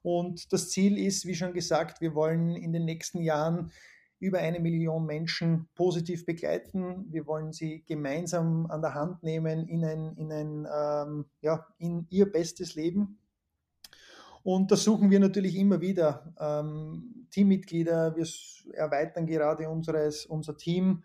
Und 0.00 0.50
das 0.52 0.70
Ziel 0.70 0.96
ist, 0.98 1.26
wie 1.26 1.34
schon 1.34 1.52
gesagt, 1.52 2.00
wir 2.00 2.14
wollen 2.14 2.56
in 2.56 2.72
den 2.72 2.86
nächsten 2.86 3.20
Jahren 3.20 3.70
über 4.22 4.38
eine 4.38 4.60
Million 4.60 5.04
Menschen 5.04 5.68
positiv 5.74 6.24
begleiten. 6.24 7.06
Wir 7.10 7.26
wollen 7.26 7.52
sie 7.52 7.82
gemeinsam 7.84 8.66
an 8.70 8.80
der 8.80 8.94
Hand 8.94 9.24
nehmen 9.24 9.66
in, 9.66 9.84
ein, 9.84 10.16
in, 10.16 10.32
ein, 10.32 10.68
ähm, 10.72 11.24
ja, 11.40 11.66
in 11.78 12.06
ihr 12.08 12.30
bestes 12.30 12.76
Leben. 12.76 13.18
Und 14.44 14.70
da 14.70 14.76
suchen 14.76 15.10
wir 15.10 15.18
natürlich 15.18 15.56
immer 15.56 15.80
wieder 15.80 16.32
ähm, 16.38 17.26
Teammitglieder. 17.32 18.14
Wir 18.14 18.26
erweitern 18.74 19.26
gerade 19.26 19.68
unseres, 19.68 20.24
unser 20.24 20.56
Team. 20.56 21.02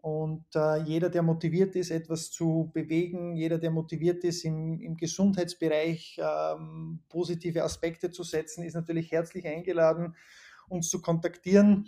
Und 0.00 0.44
äh, 0.56 0.82
jeder, 0.82 1.10
der 1.10 1.22
motiviert 1.22 1.76
ist, 1.76 1.92
etwas 1.92 2.32
zu 2.32 2.72
bewegen, 2.74 3.36
jeder, 3.36 3.58
der 3.58 3.70
motiviert 3.70 4.24
ist, 4.24 4.44
im, 4.44 4.80
im 4.80 4.96
Gesundheitsbereich 4.96 6.20
ähm, 6.20 6.98
positive 7.08 7.62
Aspekte 7.62 8.10
zu 8.10 8.24
setzen, 8.24 8.64
ist 8.64 8.74
natürlich 8.74 9.12
herzlich 9.12 9.46
eingeladen, 9.46 10.16
uns 10.68 10.90
zu 10.90 11.00
kontaktieren 11.00 11.86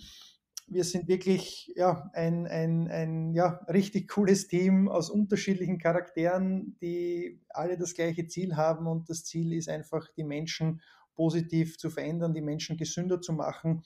wir 0.71 0.85
sind 0.85 1.09
wirklich 1.09 1.73
ja, 1.75 2.09
ein, 2.15 2.47
ein, 2.47 2.89
ein 2.89 3.35
ja, 3.35 3.61
richtig 3.69 4.09
cooles 4.09 4.47
Team 4.47 4.89
aus 4.89 5.11
unterschiedlichen 5.11 5.79
Charakteren, 5.79 6.77
die 6.81 7.41
alle 7.49 7.77
das 7.77 7.95
gleiche 7.95 8.27
Ziel 8.29 8.57
haben. 8.57 8.87
Und 8.87 9.11
das 9.11 9.25
Ziel 9.25 9.53
ist 9.53 9.69
einfach, 9.69 10.09
die 10.17 10.25
Menschen 10.25 10.81
positiv 11.15 11.77
zu 11.77 11.91
verändern, 11.91 12.35
die 12.35 12.41
Menschen 12.41 12.77
gesünder 12.77 13.21
zu 13.21 13.33
machen 13.33 13.83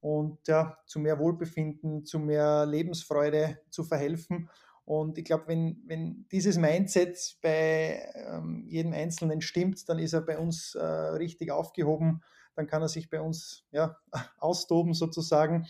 und 0.00 0.46
ja, 0.48 0.78
zu 0.86 0.98
mehr 0.98 1.18
Wohlbefinden, 1.18 2.04
zu 2.04 2.18
mehr 2.18 2.66
Lebensfreude 2.66 3.60
zu 3.70 3.84
verhelfen. 3.84 4.50
Und 4.84 5.18
ich 5.18 5.24
glaube, 5.24 5.48
wenn, 5.48 5.82
wenn 5.86 6.26
dieses 6.30 6.58
Mindset 6.58 7.38
bei 7.40 8.08
ähm, 8.14 8.64
jedem 8.68 8.92
Einzelnen 8.92 9.40
stimmt, 9.40 9.88
dann 9.88 9.98
ist 9.98 10.12
er 10.12 10.22
bei 10.22 10.38
uns 10.38 10.74
äh, 10.74 10.84
richtig 10.84 11.50
aufgehoben. 11.50 12.22
Dann 12.54 12.66
kann 12.66 12.82
er 12.82 12.88
sich 12.88 13.10
bei 13.10 13.20
uns 13.20 13.64
ja, 13.70 13.96
austoben 14.38 14.94
sozusagen 14.94 15.66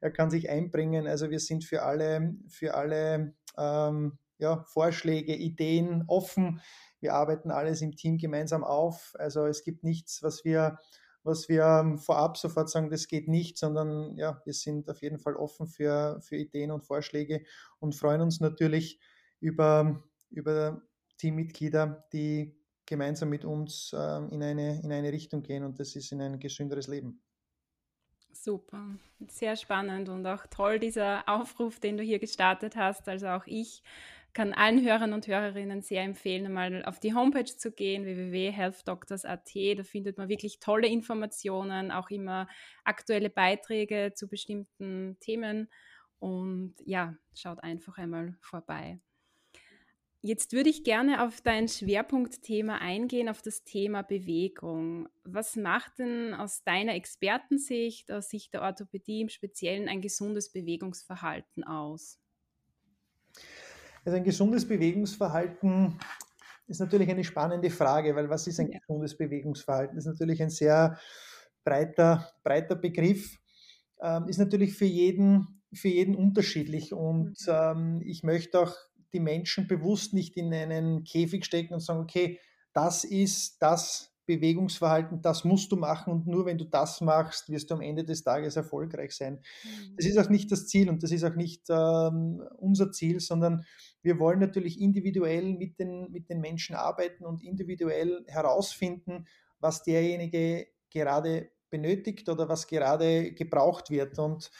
er 0.00 0.10
kann 0.10 0.30
sich 0.30 0.48
einbringen. 0.48 1.06
Also 1.06 1.30
wir 1.30 1.40
sind 1.40 1.64
für 1.64 1.82
alle, 1.82 2.34
für 2.48 2.74
alle 2.74 3.34
ähm, 3.58 4.18
ja, 4.38 4.64
Vorschläge, 4.64 5.34
Ideen 5.34 6.04
offen. 6.08 6.60
Wir 7.00 7.14
arbeiten 7.14 7.50
alles 7.50 7.82
im 7.82 7.96
Team 7.96 8.18
gemeinsam 8.18 8.64
auf. 8.64 9.14
Also 9.18 9.46
es 9.46 9.62
gibt 9.62 9.84
nichts, 9.84 10.22
was 10.22 10.44
wir, 10.44 10.78
was 11.22 11.48
wir 11.48 11.64
ähm, 11.64 11.98
vorab 11.98 12.36
sofort 12.36 12.70
sagen, 12.70 12.90
das 12.90 13.06
geht 13.06 13.28
nicht, 13.28 13.58
sondern 13.58 14.16
ja, 14.16 14.40
wir 14.44 14.54
sind 14.54 14.88
auf 14.88 15.02
jeden 15.02 15.18
Fall 15.18 15.36
offen 15.36 15.66
für, 15.66 16.20
für 16.22 16.36
Ideen 16.36 16.70
und 16.70 16.86
Vorschläge 16.86 17.42
und 17.78 17.94
freuen 17.94 18.22
uns 18.22 18.40
natürlich 18.40 19.00
über, 19.40 20.02
über 20.30 20.82
Teammitglieder, 21.18 22.06
die 22.12 22.56
gemeinsam 22.86 23.28
mit 23.28 23.44
uns 23.44 23.94
ähm, 23.96 24.30
in, 24.30 24.42
eine, 24.42 24.80
in 24.82 24.92
eine 24.92 25.12
Richtung 25.12 25.42
gehen 25.42 25.64
und 25.64 25.78
das 25.78 25.94
ist 25.94 26.12
in 26.12 26.20
ein 26.22 26.40
gesünderes 26.40 26.88
Leben. 26.88 27.22
Super, 28.32 28.96
sehr 29.28 29.56
spannend 29.56 30.08
und 30.08 30.26
auch 30.26 30.46
toll 30.46 30.78
dieser 30.78 31.28
Aufruf, 31.28 31.80
den 31.80 31.96
du 31.96 32.02
hier 32.02 32.18
gestartet 32.18 32.76
hast. 32.76 33.08
Also 33.08 33.28
auch 33.28 33.46
ich 33.46 33.82
kann 34.32 34.52
allen 34.54 34.84
Hörern 34.84 35.12
und 35.12 35.26
Hörerinnen 35.26 35.82
sehr 35.82 36.02
empfehlen, 36.02 36.52
mal 36.52 36.84
auf 36.84 37.00
die 37.00 37.14
Homepage 37.14 37.44
zu 37.44 37.72
gehen, 37.72 38.04
www.healthdoctors.at. 38.04 39.50
Da 39.76 39.82
findet 39.82 40.16
man 40.18 40.28
wirklich 40.28 40.60
tolle 40.60 40.86
Informationen, 40.86 41.90
auch 41.90 42.10
immer 42.10 42.48
aktuelle 42.84 43.30
Beiträge 43.30 44.12
zu 44.14 44.28
bestimmten 44.28 45.18
Themen. 45.20 45.68
Und 46.20 46.76
ja, 46.84 47.16
schaut 47.34 47.62
einfach 47.62 47.98
einmal 47.98 48.36
vorbei. 48.40 49.00
Jetzt 50.22 50.52
würde 50.52 50.68
ich 50.68 50.84
gerne 50.84 51.24
auf 51.24 51.40
dein 51.40 51.66
Schwerpunktthema 51.66 52.76
eingehen, 52.76 53.30
auf 53.30 53.40
das 53.40 53.64
Thema 53.64 54.02
Bewegung. 54.02 55.08
Was 55.24 55.56
macht 55.56 55.98
denn 55.98 56.34
aus 56.34 56.62
deiner 56.62 56.94
Expertensicht, 56.94 58.12
aus 58.12 58.28
Sicht 58.28 58.52
der 58.52 58.60
Orthopädie 58.60 59.22
im 59.22 59.30
Speziellen 59.30 59.88
ein 59.88 60.02
gesundes 60.02 60.52
Bewegungsverhalten 60.52 61.64
aus? 61.64 62.18
Also 64.04 64.18
ein 64.18 64.24
gesundes 64.24 64.68
Bewegungsverhalten 64.68 65.98
ist 66.66 66.80
natürlich 66.80 67.08
eine 67.08 67.24
spannende 67.24 67.70
Frage, 67.70 68.14
weil 68.14 68.28
was 68.28 68.46
ist 68.46 68.60
ein 68.60 68.72
ja. 68.72 68.78
gesundes 68.78 69.16
Bewegungsverhalten? 69.16 69.96
Das 69.96 70.04
ist 70.04 70.12
natürlich 70.12 70.42
ein 70.42 70.50
sehr 70.50 70.98
breiter, 71.64 72.30
breiter 72.42 72.76
Begriff, 72.76 73.38
ähm, 74.02 74.28
ist 74.28 74.38
natürlich 74.38 74.74
für 74.74 74.84
jeden, 74.84 75.62
für 75.72 75.88
jeden 75.88 76.14
unterschiedlich 76.14 76.92
und 76.92 77.36
mhm. 77.46 77.48
ähm, 77.48 78.02
ich 78.04 78.22
möchte 78.22 78.60
auch 78.60 78.76
die 79.12 79.20
Menschen 79.20 79.66
bewusst 79.66 80.14
nicht 80.14 80.36
in 80.36 80.52
einen 80.52 81.04
Käfig 81.04 81.44
stecken 81.44 81.74
und 81.74 81.80
sagen, 81.80 82.00
okay, 82.00 82.38
das 82.72 83.04
ist 83.04 83.60
das 83.60 84.10
Bewegungsverhalten, 84.26 85.22
das 85.22 85.44
musst 85.44 85.72
du 85.72 85.76
machen 85.76 86.12
und 86.12 86.26
nur 86.28 86.46
wenn 86.46 86.56
du 86.56 86.64
das 86.64 87.00
machst, 87.00 87.48
wirst 87.48 87.70
du 87.70 87.74
am 87.74 87.80
Ende 87.80 88.04
des 88.04 88.22
Tages 88.22 88.54
erfolgreich 88.54 89.12
sein. 89.12 89.40
Mhm. 89.64 89.96
Das 89.96 90.06
ist 90.06 90.18
auch 90.18 90.28
nicht 90.28 90.52
das 90.52 90.68
Ziel 90.68 90.88
und 90.88 91.02
das 91.02 91.10
ist 91.10 91.24
auch 91.24 91.34
nicht 91.34 91.64
ähm, 91.68 92.40
unser 92.58 92.92
Ziel, 92.92 93.18
sondern 93.18 93.64
wir 94.02 94.20
wollen 94.20 94.38
natürlich 94.38 94.80
individuell 94.80 95.54
mit 95.54 95.80
den, 95.80 96.12
mit 96.12 96.28
den 96.28 96.40
Menschen 96.40 96.76
arbeiten 96.76 97.24
und 97.24 97.42
individuell 97.42 98.24
herausfinden, 98.28 99.26
was 99.58 99.82
derjenige 99.82 100.68
gerade 100.90 101.50
benötigt 101.70 102.28
oder 102.28 102.48
was 102.48 102.66
gerade 102.68 103.32
gebraucht 103.32 103.90
wird. 103.90 104.18
Und 104.18 104.50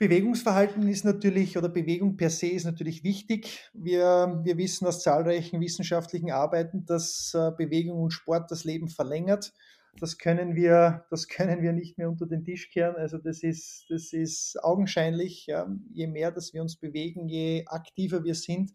Bewegungsverhalten 0.00 0.88
ist 0.88 1.04
natürlich 1.04 1.58
oder 1.58 1.68
Bewegung 1.68 2.16
per 2.16 2.30
se 2.30 2.46
ist 2.46 2.64
natürlich 2.64 3.04
wichtig. 3.04 3.70
Wir, 3.74 4.40
wir 4.42 4.56
wissen 4.56 4.86
aus 4.86 5.02
zahlreichen 5.02 5.60
wissenschaftlichen 5.60 6.30
Arbeiten, 6.30 6.86
dass 6.86 7.34
äh, 7.34 7.50
Bewegung 7.54 8.00
und 8.04 8.10
Sport 8.10 8.50
das 8.50 8.64
Leben 8.64 8.88
verlängert. 8.88 9.52
Das 9.98 10.16
können 10.16 10.56
wir, 10.56 11.04
das 11.10 11.28
können 11.28 11.60
wir 11.60 11.74
nicht 11.74 11.98
mehr 11.98 12.08
unter 12.08 12.24
den 12.24 12.44
Tisch 12.44 12.70
kehren. 12.70 12.96
Also 12.96 13.18
das 13.18 13.42
ist, 13.42 13.84
das 13.90 14.14
ist 14.14 14.56
augenscheinlich. 14.62 15.48
Je 15.92 16.06
mehr, 16.06 16.30
dass 16.32 16.54
wir 16.54 16.62
uns 16.62 16.76
bewegen, 16.76 17.28
je 17.28 17.66
aktiver 17.66 18.24
wir 18.24 18.36
sind, 18.36 18.72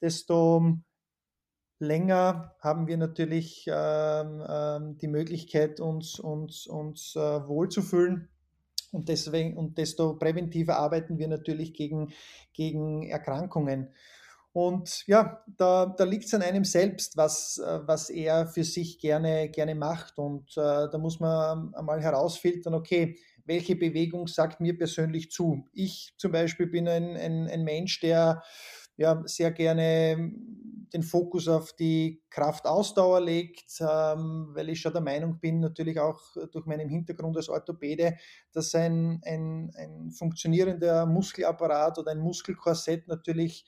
desto 0.00 0.78
länger 1.80 2.54
haben 2.60 2.86
wir 2.86 2.96
natürlich 2.96 3.66
ähm, 3.66 4.44
ähm, 4.48 4.98
die 4.98 5.08
Möglichkeit, 5.08 5.80
uns, 5.80 6.20
uns, 6.20 6.68
uns 6.68 7.16
äh, 7.16 7.48
wohlzufühlen 7.48 8.28
und, 8.92 9.08
deswegen, 9.08 9.56
und 9.56 9.78
desto 9.78 10.14
präventiver 10.14 10.76
arbeiten 10.76 11.18
wir 11.18 11.28
natürlich 11.28 11.74
gegen, 11.74 12.12
gegen 12.52 13.08
Erkrankungen. 13.08 13.88
Und 14.52 15.06
ja, 15.06 15.44
da, 15.46 15.86
da 15.86 16.04
liegt 16.04 16.24
es 16.24 16.34
an 16.34 16.42
einem 16.42 16.64
selbst, 16.64 17.16
was, 17.16 17.58
äh, 17.58 17.80
was 17.86 18.10
er 18.10 18.48
für 18.48 18.64
sich 18.64 18.98
gerne, 18.98 19.48
gerne 19.48 19.76
macht. 19.76 20.18
Und 20.18 20.50
äh, 20.56 20.88
da 20.90 20.98
muss 20.98 21.20
man 21.20 21.72
einmal 21.74 22.00
herausfiltern, 22.00 22.74
okay, 22.74 23.16
welche 23.44 23.76
Bewegung 23.76 24.26
sagt 24.26 24.60
mir 24.60 24.76
persönlich 24.76 25.30
zu? 25.30 25.64
Ich 25.72 26.14
zum 26.18 26.32
Beispiel 26.32 26.66
bin 26.66 26.88
ein, 26.88 27.16
ein, 27.16 27.48
ein 27.48 27.64
Mensch, 27.64 28.00
der 28.00 28.42
ja, 29.00 29.22
sehr 29.24 29.50
gerne 29.50 30.30
den 30.92 31.02
Fokus 31.02 31.48
auf 31.48 31.72
die 31.72 32.22
Kraftausdauer 32.28 33.20
legt, 33.20 33.80
ähm, 33.80 34.50
weil 34.52 34.68
ich 34.68 34.80
schon 34.80 34.92
der 34.92 35.00
Meinung 35.00 35.38
bin, 35.40 35.60
natürlich 35.60 35.98
auch 35.98 36.20
durch 36.52 36.66
meinen 36.66 36.90
Hintergrund 36.90 37.36
als 37.36 37.48
Orthopäde, 37.48 38.16
dass 38.52 38.74
ein, 38.74 39.22
ein, 39.24 39.70
ein 39.74 40.10
funktionierender 40.10 41.06
Muskelapparat 41.06 41.98
oder 41.98 42.10
ein 42.10 42.18
Muskelkorsett 42.18 43.08
natürlich 43.08 43.64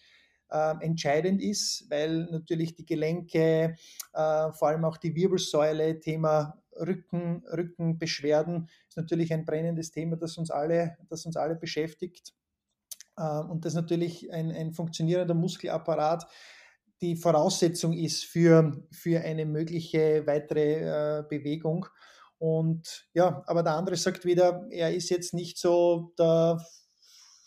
äh, 0.50 0.74
entscheidend 0.80 1.40
ist, 1.40 1.86
weil 1.88 2.24
natürlich 2.30 2.74
die 2.74 2.84
Gelenke, 2.84 3.76
äh, 4.12 4.52
vor 4.52 4.68
allem 4.68 4.84
auch 4.84 4.98
die 4.98 5.14
Wirbelsäule, 5.14 5.98
Thema 5.98 6.62
Rücken, 6.78 7.42
Rückenbeschwerden 7.50 8.68
ist 8.86 8.98
natürlich 8.98 9.32
ein 9.32 9.46
brennendes 9.46 9.92
Thema, 9.92 10.16
das 10.16 10.36
uns 10.36 10.50
alle, 10.50 10.98
das 11.08 11.24
uns 11.24 11.36
alle 11.36 11.54
beschäftigt. 11.54 12.34
Äh, 13.16 13.40
und 13.40 13.64
das 13.64 13.74
natürlich 13.74 14.32
ein, 14.32 14.50
ein 14.50 14.72
funktionierender 14.72 15.34
Muskelapparat 15.34 16.26
die 17.02 17.16
Voraussetzung 17.16 17.92
ist 17.92 18.24
für, 18.24 18.86
für 18.92 19.20
eine 19.20 19.44
mögliche 19.44 20.24
weitere 20.26 21.18
äh, 21.18 21.24
Bewegung. 21.28 21.86
Und 22.38 23.08
ja, 23.12 23.42
aber 23.46 23.62
der 23.62 23.74
andere 23.74 23.96
sagt 23.96 24.24
wieder, 24.24 24.66
er 24.70 24.94
ist 24.94 25.10
jetzt 25.10 25.34
nicht 25.34 25.58
so 25.58 26.12
der 26.18 26.64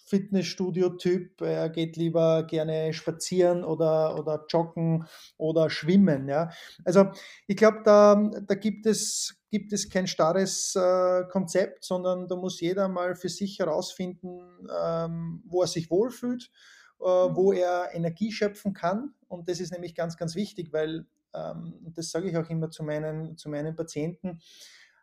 Fitnessstudio-Typ, 0.05 1.41
er 1.41 1.69
geht 1.69 1.97
lieber 1.97 2.43
gerne 2.43 2.93
spazieren 2.93 3.63
oder, 3.63 4.17
oder 4.19 4.45
joggen 4.47 5.05
oder 5.37 5.69
schwimmen. 5.69 6.29
Ja. 6.29 6.51
Also 6.83 7.11
ich 7.47 7.57
glaube, 7.57 7.81
da, 7.83 8.31
da 8.45 8.55
gibt, 8.55 8.85
es, 8.85 9.41
gibt 9.49 9.73
es 9.73 9.89
kein 9.89 10.05
starres 10.05 10.75
äh, 10.75 11.23
Konzept, 11.31 11.83
sondern 11.83 12.27
da 12.27 12.35
muss 12.35 12.61
jeder 12.61 12.87
mal 12.87 13.15
für 13.15 13.29
sich 13.29 13.57
herausfinden, 13.57 14.41
ähm, 14.79 15.41
wo 15.45 15.61
er 15.61 15.67
sich 15.67 15.89
wohlfühlt, 15.89 16.51
äh, 16.99 17.05
wo 17.05 17.51
mhm. 17.51 17.57
er 17.57 17.89
Energie 17.93 18.31
schöpfen 18.31 18.73
kann. 18.73 19.15
Und 19.27 19.49
das 19.49 19.59
ist 19.59 19.71
nämlich 19.71 19.95
ganz, 19.95 20.17
ganz 20.17 20.35
wichtig, 20.35 20.71
weil, 20.71 21.07
ähm, 21.33 21.79
das 21.95 22.11
sage 22.11 22.29
ich 22.29 22.37
auch 22.37 22.49
immer 22.51 22.69
zu 22.69 22.83
meinen, 22.83 23.37
zu 23.37 23.49
meinen 23.49 23.75
Patienten, 23.75 24.39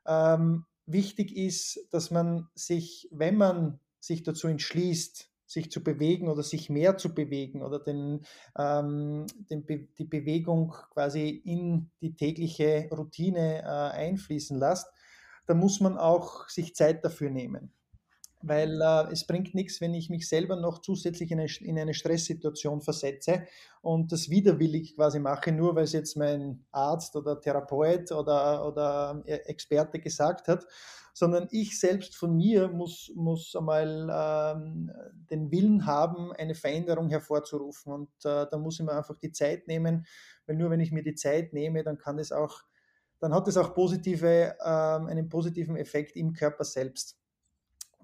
ähm, 0.07 0.65
wichtig 0.87 1.37
ist, 1.37 1.89
dass 1.91 2.13
man 2.13 2.49
sich, 2.55 3.09
wenn 3.11 3.37
man 3.37 3.81
sich 4.03 4.23
dazu 4.25 4.49
entschließt, 4.49 5.31
sich 5.47 5.71
zu 5.71 5.83
bewegen 5.83 6.29
oder 6.29 6.43
sich 6.43 6.71
mehr 6.71 6.97
zu 6.97 7.15
bewegen 7.15 7.63
oder 7.63 7.79
den, 7.79 8.25
ähm, 8.59 9.27
den 9.51 9.65
Be 9.65 9.89
die 9.99 10.05
Bewegung 10.05 10.75
quasi 10.93 11.29
in 11.29 11.91
die 12.01 12.17
tägliche 12.17 12.89
Routine 12.91 13.63
äh, 13.63 13.65
einfließen 13.65 14.59
lässt, 14.59 14.87
dann 15.47 15.59
muss 15.59 15.81
man 15.81 15.99
auch 15.99 16.49
sich 16.49 16.75
Zeit 16.75 17.05
dafür 17.05 17.31
nehmen. 17.31 17.73
Weil 18.41 18.81
äh, 18.81 19.13
es 19.13 19.25
bringt 19.27 19.55
nichts, 19.55 19.81
wenn 19.81 19.95
ich 19.95 20.11
mich 20.11 20.29
selber 20.29 20.57
noch 20.57 20.81
zusätzlich 20.81 21.31
in 21.31 21.39
eine, 21.39 21.51
in 21.61 21.79
eine, 21.79 21.95
Stresssituation 21.95 22.81
versetze 22.81 23.47
und 23.83 24.11
das 24.11 24.31
widerwillig 24.31 24.97
quasi 24.97 25.21
mache, 25.21 25.53
nur 25.53 25.77
weil 25.77 25.85
es 25.85 25.93
jetzt 25.93 26.17
mein 26.17 26.65
Arzt 26.73 27.15
oder 27.15 27.41
Therapeut 27.41 28.11
oder, 28.11 28.67
oder 28.67 29.23
äh, 29.27 29.35
Experte 29.47 30.01
gesagt 30.01 30.49
hat, 30.49 30.67
sondern 31.13 31.49
ich 31.51 31.79
selbst 31.79 32.17
von 32.17 32.37
mir 32.37 32.69
muss, 32.69 33.13
muss 33.15 33.55
einmal 33.55 34.09
ähm, 34.11 34.91
den 35.31 35.51
Willen 35.51 35.87
haben, 35.87 36.33
eine 36.33 36.55
Veränderung 36.55 37.11
hervorzurufen 37.11 37.93
und 37.93 38.11
äh, 38.25 38.47
da 38.51 38.59
muss 38.59 38.81
ich 38.81 38.87
mir 38.87 38.97
einfach 38.97 39.19
die 39.19 39.33
Zeit 39.33 39.69
nehmen, 39.69 40.07
weil 40.47 40.57
nur 40.57 40.71
wenn 40.71 40.81
ich 40.81 40.93
mir 40.93 41.03
die 41.03 41.15
Zeit 41.15 41.53
nehme, 41.53 41.85
dann 41.85 41.99
kann 41.99 42.19
es 42.19 42.33
auch, 42.33 42.63
dann 43.21 43.35
hat 43.35 43.47
es 43.47 43.57
auch 43.57 43.75
positive, 43.75 44.57
ähm, 44.65 45.07
einen 45.07 45.29
positiven 45.29 45.77
Effekt 45.77 46.17
im 46.17 46.33
Körper 46.33 46.65
selbst. 46.65 47.19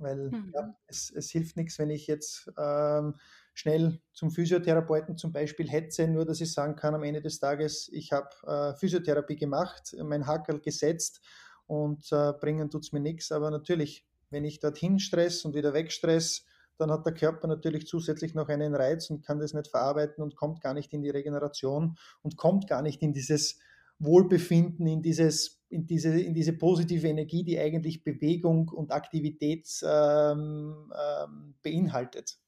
Weil 0.01 0.31
mhm. 0.31 0.53
ja, 0.55 0.77
es, 0.87 1.11
es, 1.11 1.31
hilft 1.31 1.57
nichts, 1.57 1.79
wenn 1.79 1.91
ich 1.91 2.07
jetzt 2.07 2.53
ähm, 2.57 3.15
schnell 3.55 4.01
zum 4.13 4.31
Physiotherapeuten 4.31 5.17
zum 5.17 5.33
Beispiel 5.33 5.69
hetze, 5.69 6.07
nur 6.07 6.25
dass 6.25 6.41
ich 6.41 6.53
sagen 6.53 6.77
kann 6.77 6.95
am 6.95 7.03
Ende 7.03 7.21
des 7.21 7.41
Tages, 7.41 7.89
ich 7.93 8.13
habe 8.13 8.29
äh, 8.47 8.79
Physiotherapie 8.79 9.35
gemacht, 9.35 9.97
mein 10.05 10.27
Hackerl 10.27 10.61
gesetzt 10.61 11.21
und 11.69 12.11
äh, 12.11 12.33
bringen 12.33 12.71
tut 12.71 12.83
es 12.83 12.93
mir 12.93 13.01
nichts. 13.01 13.31
Aber 13.31 13.53
natürlich, 13.53 14.05
wenn 14.31 14.45
ich 14.45 14.59
dorthin 14.59 14.99
stress 14.99 15.45
und 15.45 15.55
wieder 15.55 15.73
wegstress, 15.73 16.45
dann 16.79 16.91
hat 16.91 17.07
der 17.07 17.15
Körper 17.15 17.47
natürlich 17.47 17.87
zusätzlich 17.87 18.35
noch 18.35 18.49
einen 18.49 18.75
Reiz 18.75 19.11
und 19.11 19.25
kann 19.25 19.39
das 19.39 19.53
nicht 19.53 19.69
verarbeiten 19.69 20.23
und 20.23 20.35
kommt 20.35 20.61
gar 20.61 20.75
nicht 20.75 20.93
in 20.93 21.03
die 21.03 21.11
Regeneration 21.11 21.97
und 22.23 22.37
kommt 22.37 22.67
gar 22.67 22.83
nicht 22.83 23.03
in 23.03 23.13
dieses 23.13 23.59
Wohlbefinden, 23.99 24.87
in, 24.87 25.03
dieses, 25.03 25.61
in, 25.69 25.87
diese, 25.87 26.21
in 26.21 26.35
diese 26.35 26.53
positive 26.53 27.07
Energie, 27.07 27.45
die 27.45 27.59
eigentlich 27.59 28.05
Bewegung 28.05 28.69
und 28.69 28.93
Aktivität 28.93 29.69
ähm, 29.83 30.93
ähm, 30.95 31.55
beinhaltet. 31.63 32.39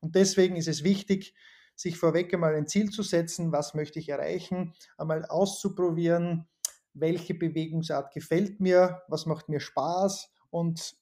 Und 0.00 0.14
deswegen 0.14 0.56
ist 0.56 0.68
es 0.68 0.84
wichtig, 0.84 1.34
sich 1.74 1.98
vorweg 1.98 2.32
einmal 2.32 2.54
ein 2.54 2.68
Ziel 2.68 2.90
zu 2.90 3.02
setzen, 3.02 3.50
was 3.50 3.74
möchte 3.74 3.98
ich 3.98 4.08
erreichen, 4.08 4.72
einmal 4.96 5.24
auszuprobieren, 5.24 6.46
welche 6.94 7.34
Bewegungsart 7.34 8.12
gefällt 8.12 8.60
mir, 8.60 9.02
was 9.08 9.26
macht 9.26 9.48
mir 9.48 9.60
Spaß 9.60 10.30
und 10.50 10.96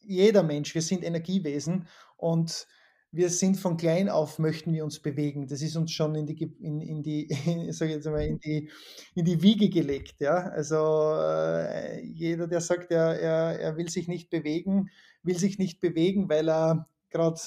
jeder 0.00 0.42
Mensch, 0.42 0.74
wir 0.74 0.82
sind 0.82 1.02
Energiewesen 1.02 1.88
und 2.16 2.66
wir 3.10 3.30
sind 3.30 3.56
von 3.56 3.76
klein 3.76 4.08
auf, 4.08 4.40
möchten 4.40 4.72
wir 4.72 4.82
uns 4.82 5.00
bewegen. 5.00 5.46
Das 5.46 5.62
ist 5.62 5.76
uns 5.76 5.92
schon 5.92 6.16
in 6.16 6.26
die, 6.26 6.52
in, 6.60 6.80
in 6.80 7.02
die, 7.02 7.28
sag 7.70 7.88
jetzt 7.88 8.06
mal, 8.06 8.22
in 8.22 8.40
die, 8.40 8.70
in 9.14 9.24
die 9.24 9.40
Wiege 9.40 9.68
gelegt. 9.68 10.20
Ja? 10.20 10.48
Also 10.48 11.14
äh, 11.16 12.04
jeder, 12.04 12.48
der 12.48 12.60
sagt, 12.60 12.90
er, 12.90 13.18
er, 13.20 13.60
er 13.60 13.76
will 13.76 13.88
sich 13.88 14.08
nicht 14.08 14.30
bewegen, 14.30 14.90
will 15.22 15.38
sich 15.38 15.58
nicht 15.58 15.80
bewegen, 15.80 16.28
weil 16.28 16.48
er 16.48 16.88
gerade 17.10 17.40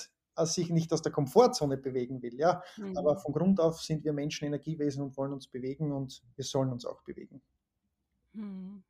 sich 0.46 0.70
nicht 0.70 0.94
aus 0.94 1.02
der 1.02 1.12
Komfortzone 1.12 1.78
bewegen 1.78 2.22
will. 2.22 2.40
Ja? 2.40 2.62
Mhm. 2.78 2.98
Aber 2.98 3.18
von 3.18 3.34
Grund 3.34 3.60
auf 3.60 3.82
sind 3.82 4.04
wir 4.04 4.14
Menschen 4.14 4.46
Energiewesen 4.46 5.04
und 5.04 5.18
wollen 5.18 5.34
uns 5.34 5.48
bewegen 5.48 5.92
und 5.92 6.22
wir 6.36 6.44
sollen 6.46 6.72
uns 6.72 6.86
auch 6.86 7.02
bewegen. 7.02 7.42
Mhm. 8.34 8.84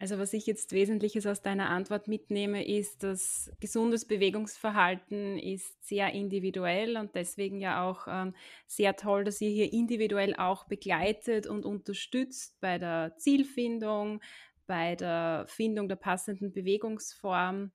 Also 0.00 0.18
was 0.18 0.32
ich 0.32 0.46
jetzt 0.46 0.72
Wesentliches 0.72 1.26
aus 1.26 1.42
deiner 1.42 1.68
Antwort 1.68 2.08
mitnehme, 2.08 2.66
ist, 2.66 3.02
dass 3.02 3.52
gesundes 3.60 4.06
Bewegungsverhalten 4.06 5.38
ist 5.38 5.86
sehr 5.86 6.14
individuell 6.14 6.96
und 6.96 7.14
deswegen 7.14 7.60
ja 7.60 7.86
auch 7.86 8.06
ähm, 8.08 8.34
sehr 8.66 8.96
toll, 8.96 9.24
dass 9.24 9.42
ihr 9.42 9.50
hier 9.50 9.70
individuell 9.74 10.34
auch 10.36 10.64
begleitet 10.64 11.46
und 11.46 11.66
unterstützt 11.66 12.58
bei 12.62 12.78
der 12.78 13.14
Zielfindung, 13.18 14.22
bei 14.66 14.96
der 14.96 15.44
Findung 15.48 15.86
der 15.86 15.96
passenden 15.96 16.50
Bewegungsform. 16.50 17.70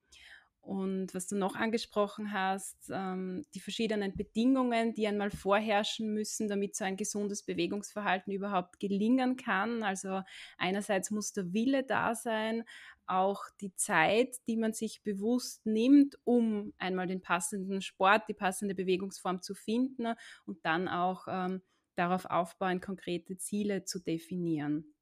Und 0.66 1.14
was 1.14 1.28
du 1.28 1.36
noch 1.36 1.56
angesprochen 1.56 2.34
hast, 2.34 2.90
ähm, 2.92 3.46
die 3.54 3.60
verschiedenen 3.60 4.16
Bedingungen, 4.16 4.96
die 4.96 5.06
einmal 5.06 5.30
vorherrschen 5.30 6.12
müssen, 6.12 6.48
damit 6.48 6.76
so 6.76 6.86
ein 6.86 6.98
gesundes 6.98 7.44
Bewegungsverhalten 7.44 8.34
überhaupt 8.34 8.80
gelingen 8.80 9.38
kann. 9.38 9.84
Also 9.84 10.24
einerseits 10.58 11.12
muss 11.12 11.34
der 11.34 11.54
Wille 11.54 11.84
da 11.84 12.16
sein, 12.16 12.64
auch 13.06 13.44
die 13.62 13.76
Zeit, 13.76 14.38
die 14.48 14.58
man 14.58 14.74
sich 14.74 15.04
bewusst 15.04 15.68
nimmt, 15.68 16.18
um 16.24 16.74
einmal 16.80 17.06
den 17.06 17.22
passenden 17.22 17.84
Sport, 17.84 18.24
die 18.28 18.34
passende 18.34 18.74
Bewegungsform 18.74 19.44
zu 19.44 19.54
finden 19.54 20.16
und 20.48 20.66
dann 20.66 20.88
auch 20.88 21.28
ähm, 21.30 21.62
darauf 21.94 22.26
aufbauen, 22.26 22.82
konkrete 22.82 23.38
Ziele 23.38 23.86
zu 23.86 24.00
definieren. 24.00 24.95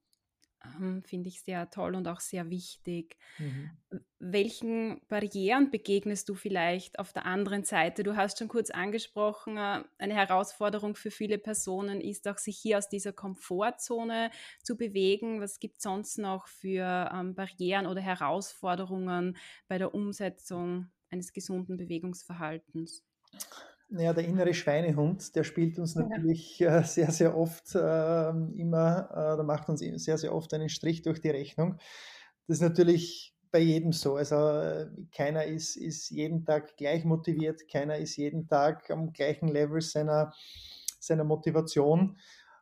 Ähm, 0.65 1.04
finde 1.04 1.30
ich 1.30 1.41
sehr 1.41 1.69
toll 1.69 1.95
und 1.95 2.08
auch 2.08 2.19
sehr 2.19 2.49
wichtig. 2.49 3.17
Mhm. 3.38 3.71
Welchen 4.19 5.02
Barrieren 5.08 5.69
begegnest 5.71 6.30
du 6.30 6.36
vielleicht 6.36 6.99
auf 6.99 7.13
der 7.13 7.26
anderen 7.26 7.63
Seite? 7.63 8.04
Du 8.04 8.15
hast 8.15 8.39
schon 8.39 8.47
kurz 8.47 8.69
angesprochen, 8.69 9.58
äh, 9.58 9.84
eine 9.97 10.13
Herausforderung 10.13 10.95
für 10.95 11.12
viele 11.12 11.38
Personen 11.38 12.02
ist 12.02 12.28
auch, 12.28 12.38
sich 12.38 12.58
hier 12.58 12.78
aus 12.78 12.89
dieser 12.89 13.13
Komfortzone 13.13 14.32
zu 14.62 14.78
bewegen. 14.78 15.41
Was 15.41 15.60
gibt 15.60 15.78
es 15.78 15.84
sonst 15.84 16.17
noch 16.17 16.47
für 16.47 17.10
ähm, 17.13 17.36
Barrieren 17.36 17.86
oder 17.86 18.02
Herausforderungen 18.02 19.38
bei 19.67 19.78
der 19.78 19.93
Umsetzung 19.93 20.91
eines 21.10 21.34
gesunden 21.34 21.78
Bewegungsverhaltens? 21.78 23.04
Naja, 23.93 24.12
der 24.12 24.25
innere 24.25 24.56
Schweinehund, 24.56 25.36
der 25.36 25.43
spielt 25.43 25.77
uns 25.77 25.93
natürlich 25.93 26.58
ja. 26.58 26.79
äh, 26.79 26.84
sehr, 26.84 27.12
sehr 27.12 27.38
oft 27.38 27.75
äh, 27.75 28.29
immer, 28.29 29.08
äh, 29.12 29.38
da 29.38 29.43
macht 29.43 29.69
uns 29.69 29.82
sehr, 29.82 30.17
sehr 30.17 30.34
oft 30.34 30.51
einen 30.56 30.69
Strich 30.69 31.03
durch 31.03 31.21
die 31.21 31.29
Rechnung. 31.29 31.77
Das 32.47 32.58
ist 32.58 32.62
natürlich 32.62 33.36
bei 33.51 33.60
jedem 33.60 33.91
so. 33.91 34.15
Also 34.15 34.36
äh, 34.36 34.89
keiner 35.15 35.45
ist, 35.45 35.75
ist 35.75 36.10
jeden 36.10 36.43
Tag 36.43 36.75
gleich 36.75 37.06
motiviert, 37.06 37.67
keiner 37.69 37.97
ist 37.97 38.15
jeden 38.17 38.47
Tag 38.47 38.89
am 38.89 39.13
gleichen 39.13 39.47
Level 39.47 39.79
seiner, 39.79 40.34
seiner 40.99 41.23
Motivation. 41.23 42.17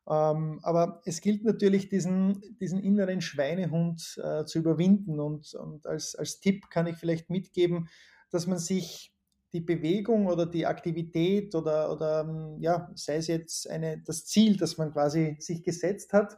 Ähm, 0.10 0.60
aber 0.64 1.02
es 1.06 1.22
gilt 1.22 1.46
natürlich, 1.46 1.88
diesen, 1.88 2.42
diesen 2.60 2.84
inneren 2.84 3.22
Schweinehund 3.22 4.20
äh, 4.22 4.44
zu 4.44 4.60
überwinden. 4.60 5.22
Und, 5.22 5.54
und 5.54 5.88
als, 5.88 6.14
als 6.16 6.42
Tipp 6.42 6.70
kann 6.70 6.88
ich 6.88 6.98
vielleicht 6.98 7.30
mitgeben, 7.30 7.88
dass 8.32 8.48
man 8.48 8.58
sich 8.58 9.14
die 9.54 9.62
Bewegung 9.62 10.28
oder 10.28 10.46
die 10.46 10.66
Aktivität 10.66 11.54
oder, 11.56 11.92
oder 11.92 12.22
ähm, 12.22 12.58
ja, 12.60 12.90
sei 12.96 13.18
es 13.18 13.28
jetzt 13.28 13.70
eine, 13.70 14.00
das 14.00 14.26
Ziel, 14.26 14.58
das 14.58 14.78
man 14.78 14.92
quasi 14.92 15.36
sich 15.40 15.64
gesetzt 15.64 16.14
hat, 16.14 16.38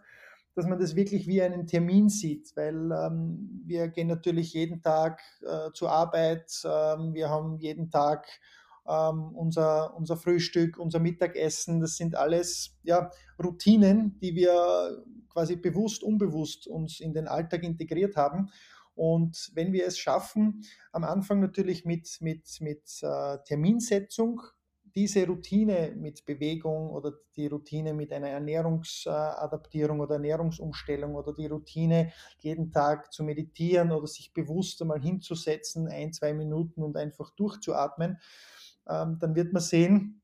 dass 0.55 0.65
man 0.65 0.79
das 0.79 0.95
wirklich 0.95 1.27
wie 1.27 1.41
einen 1.41 1.67
Termin 1.67 2.09
sieht, 2.09 2.55
weil 2.55 2.91
ähm, 2.91 3.61
wir 3.65 3.87
gehen 3.87 4.07
natürlich 4.07 4.53
jeden 4.53 4.81
Tag 4.81 5.21
äh, 5.41 5.71
zur 5.73 5.91
Arbeit, 5.91 6.51
ähm, 6.63 7.13
wir 7.13 7.29
haben 7.29 7.57
jeden 7.57 7.89
Tag 7.89 8.27
ähm, 8.87 9.35
unser, 9.35 9.95
unser 9.95 10.17
Frühstück, 10.17 10.77
unser 10.77 10.99
Mittagessen, 10.99 11.79
das 11.79 11.97
sind 11.97 12.15
alles 12.15 12.75
ja, 12.83 13.11
Routinen, 13.41 14.19
die 14.19 14.35
wir 14.35 15.03
quasi 15.29 15.55
bewusst, 15.55 16.03
unbewusst 16.03 16.67
uns 16.67 16.99
in 16.99 17.13
den 17.13 17.27
Alltag 17.27 17.63
integriert 17.63 18.15
haben. 18.15 18.49
Und 18.95 19.51
wenn 19.53 19.73
wir 19.73 19.87
es 19.87 19.97
schaffen, 19.97 20.63
am 20.91 21.03
Anfang 21.03 21.39
natürlich 21.39 21.85
mit, 21.85 22.17
mit, 22.21 22.61
mit 22.61 22.83
äh, 23.01 23.37
Terminsetzung, 23.45 24.41
diese 24.95 25.25
Routine 25.25 25.93
mit 25.97 26.25
Bewegung 26.25 26.91
oder 26.91 27.13
die 27.35 27.47
Routine 27.47 27.93
mit 27.93 28.13
einer 28.13 28.29
Ernährungsadaptierung 28.29 29.99
oder 29.99 30.15
Ernährungsumstellung 30.15 31.15
oder 31.15 31.33
die 31.33 31.47
Routine, 31.47 32.11
jeden 32.39 32.71
Tag 32.71 33.11
zu 33.11 33.23
meditieren 33.23 33.91
oder 33.91 34.05
sich 34.05 34.33
bewusst 34.33 34.81
einmal 34.81 35.01
hinzusetzen, 35.01 35.87
ein, 35.87 36.13
zwei 36.13 36.33
Minuten 36.33 36.83
und 36.83 36.95
einfach 36.95 37.31
durchzuatmen, 37.31 38.19
ähm, 38.87 39.17
dann 39.19 39.35
wird 39.35 39.51
man 39.51 39.63
sehen, 39.63 40.21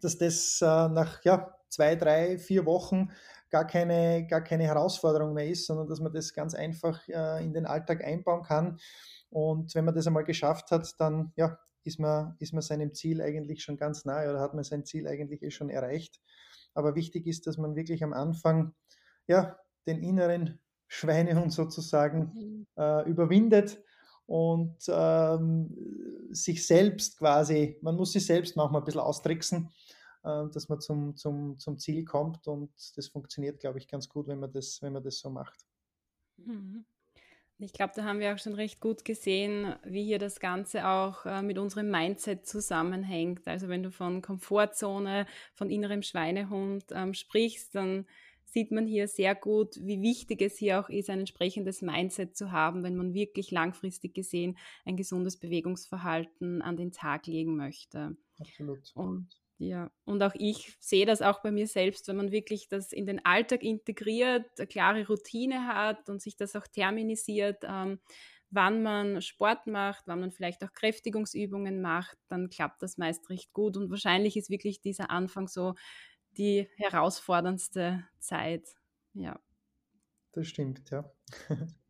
dass 0.00 0.18
das 0.18 0.60
äh, 0.62 0.66
nach 0.66 1.22
ja, 1.24 1.54
zwei, 1.68 1.94
drei, 1.94 2.38
vier 2.38 2.66
Wochen 2.66 3.10
gar 3.50 3.66
keine, 3.66 4.26
gar 4.26 4.42
keine 4.42 4.64
Herausforderung 4.64 5.34
mehr 5.34 5.48
ist, 5.48 5.66
sondern 5.66 5.88
dass 5.88 6.00
man 6.00 6.12
das 6.12 6.32
ganz 6.32 6.54
einfach 6.54 7.06
äh, 7.08 7.44
in 7.44 7.52
den 7.52 7.66
Alltag 7.66 8.04
einbauen 8.04 8.42
kann. 8.42 8.78
Und 9.30 9.74
wenn 9.74 9.84
man 9.84 9.94
das 9.94 10.06
einmal 10.06 10.24
geschafft 10.24 10.70
hat, 10.70 10.94
dann 10.98 11.32
ja, 11.36 11.58
ist, 11.84 11.98
man, 11.98 12.36
ist 12.38 12.52
man 12.52 12.62
seinem 12.62 12.94
Ziel 12.94 13.20
eigentlich 13.22 13.62
schon 13.62 13.76
ganz 13.76 14.04
nahe 14.04 14.30
oder 14.30 14.40
hat 14.40 14.54
man 14.54 14.64
sein 14.64 14.84
Ziel 14.84 15.06
eigentlich 15.06 15.42
eh 15.42 15.50
schon 15.50 15.70
erreicht. 15.70 16.20
Aber 16.74 16.94
wichtig 16.94 17.26
ist, 17.26 17.46
dass 17.46 17.58
man 17.58 17.76
wirklich 17.76 18.04
am 18.04 18.12
Anfang 18.12 18.74
ja, 19.26 19.58
den 19.86 20.02
inneren 20.02 20.60
Schweinehund 20.86 21.52
sozusagen 21.52 22.32
mhm. 22.34 22.66
äh, 22.76 23.08
überwindet 23.08 23.82
und 24.26 24.76
ähm, 24.88 25.74
sich 26.30 26.66
selbst 26.66 27.18
quasi, 27.18 27.78
man 27.80 27.96
muss 27.96 28.12
sich 28.12 28.26
selbst 28.26 28.56
manchmal 28.56 28.82
ein 28.82 28.84
bisschen 28.84 29.00
austricksen 29.00 29.70
dass 30.22 30.68
man 30.68 30.80
zum, 30.80 31.16
zum, 31.16 31.58
zum 31.58 31.78
Ziel 31.78 32.04
kommt. 32.04 32.46
Und 32.48 32.70
das 32.96 33.08
funktioniert, 33.08 33.60
glaube 33.60 33.78
ich, 33.78 33.88
ganz 33.88 34.08
gut, 34.08 34.26
wenn 34.26 34.40
man 34.40 34.52
das, 34.52 34.82
wenn 34.82 34.92
man 34.92 35.02
das 35.02 35.18
so 35.18 35.30
macht. 35.30 35.66
Mhm. 36.36 36.84
Ich 37.60 37.72
glaube, 37.72 37.92
da 37.96 38.04
haben 38.04 38.20
wir 38.20 38.32
auch 38.32 38.38
schon 38.38 38.54
recht 38.54 38.80
gut 38.80 39.04
gesehen, 39.04 39.74
wie 39.84 40.04
hier 40.04 40.20
das 40.20 40.38
Ganze 40.38 40.86
auch 40.86 41.26
äh, 41.26 41.42
mit 41.42 41.58
unserem 41.58 41.90
Mindset 41.90 42.46
zusammenhängt. 42.46 43.48
Also 43.48 43.68
wenn 43.68 43.82
du 43.82 43.90
von 43.90 44.22
Komfortzone, 44.22 45.26
von 45.54 45.68
innerem 45.68 46.02
Schweinehund 46.02 46.84
ähm, 46.92 47.14
sprichst, 47.14 47.74
dann 47.74 48.06
sieht 48.44 48.70
man 48.70 48.86
hier 48.86 49.08
sehr 49.08 49.34
gut, 49.34 49.76
wie 49.80 50.00
wichtig 50.00 50.40
es 50.40 50.56
hier 50.56 50.80
auch 50.80 50.88
ist, 50.88 51.10
ein 51.10 51.18
entsprechendes 51.18 51.82
Mindset 51.82 52.36
zu 52.36 52.52
haben, 52.52 52.84
wenn 52.84 52.96
man 52.96 53.12
wirklich 53.12 53.50
langfristig 53.50 54.14
gesehen 54.14 54.56
ein 54.84 54.96
gesundes 54.96 55.36
Bewegungsverhalten 55.36 56.62
an 56.62 56.76
den 56.76 56.92
Tag 56.92 57.26
legen 57.26 57.56
möchte. 57.56 58.16
Absolut. 58.38 58.92
Und 58.94 59.37
ja, 59.58 59.90
und 60.04 60.22
auch 60.22 60.34
ich 60.36 60.76
sehe 60.78 61.04
das 61.04 61.20
auch 61.20 61.42
bei 61.42 61.50
mir 61.50 61.66
selbst, 61.66 62.06
wenn 62.06 62.16
man 62.16 62.30
wirklich 62.30 62.68
das 62.68 62.92
in 62.92 63.06
den 63.06 63.24
Alltag 63.24 63.64
integriert, 63.64 64.46
eine 64.56 64.68
klare 64.68 65.06
Routine 65.06 65.66
hat 65.66 66.08
und 66.08 66.22
sich 66.22 66.36
das 66.36 66.54
auch 66.54 66.66
terminisiert, 66.68 67.64
ähm, 67.64 67.98
wann 68.50 68.82
man 68.82 69.20
Sport 69.20 69.66
macht, 69.66 70.04
wann 70.06 70.20
man 70.20 70.30
vielleicht 70.30 70.62
auch 70.62 70.72
Kräftigungsübungen 70.72 71.80
macht, 71.82 72.16
dann 72.28 72.50
klappt 72.50 72.82
das 72.82 72.98
meist 72.98 73.28
recht 73.30 73.52
gut. 73.52 73.76
Und 73.76 73.90
wahrscheinlich 73.90 74.36
ist 74.36 74.48
wirklich 74.48 74.80
dieser 74.80 75.10
Anfang 75.10 75.48
so 75.48 75.74
die 76.36 76.68
herausforderndste 76.76 78.04
Zeit. 78.20 78.68
Ja. 79.12 79.40
Das 80.32 80.46
stimmt, 80.46 80.88
ja. 80.90 81.10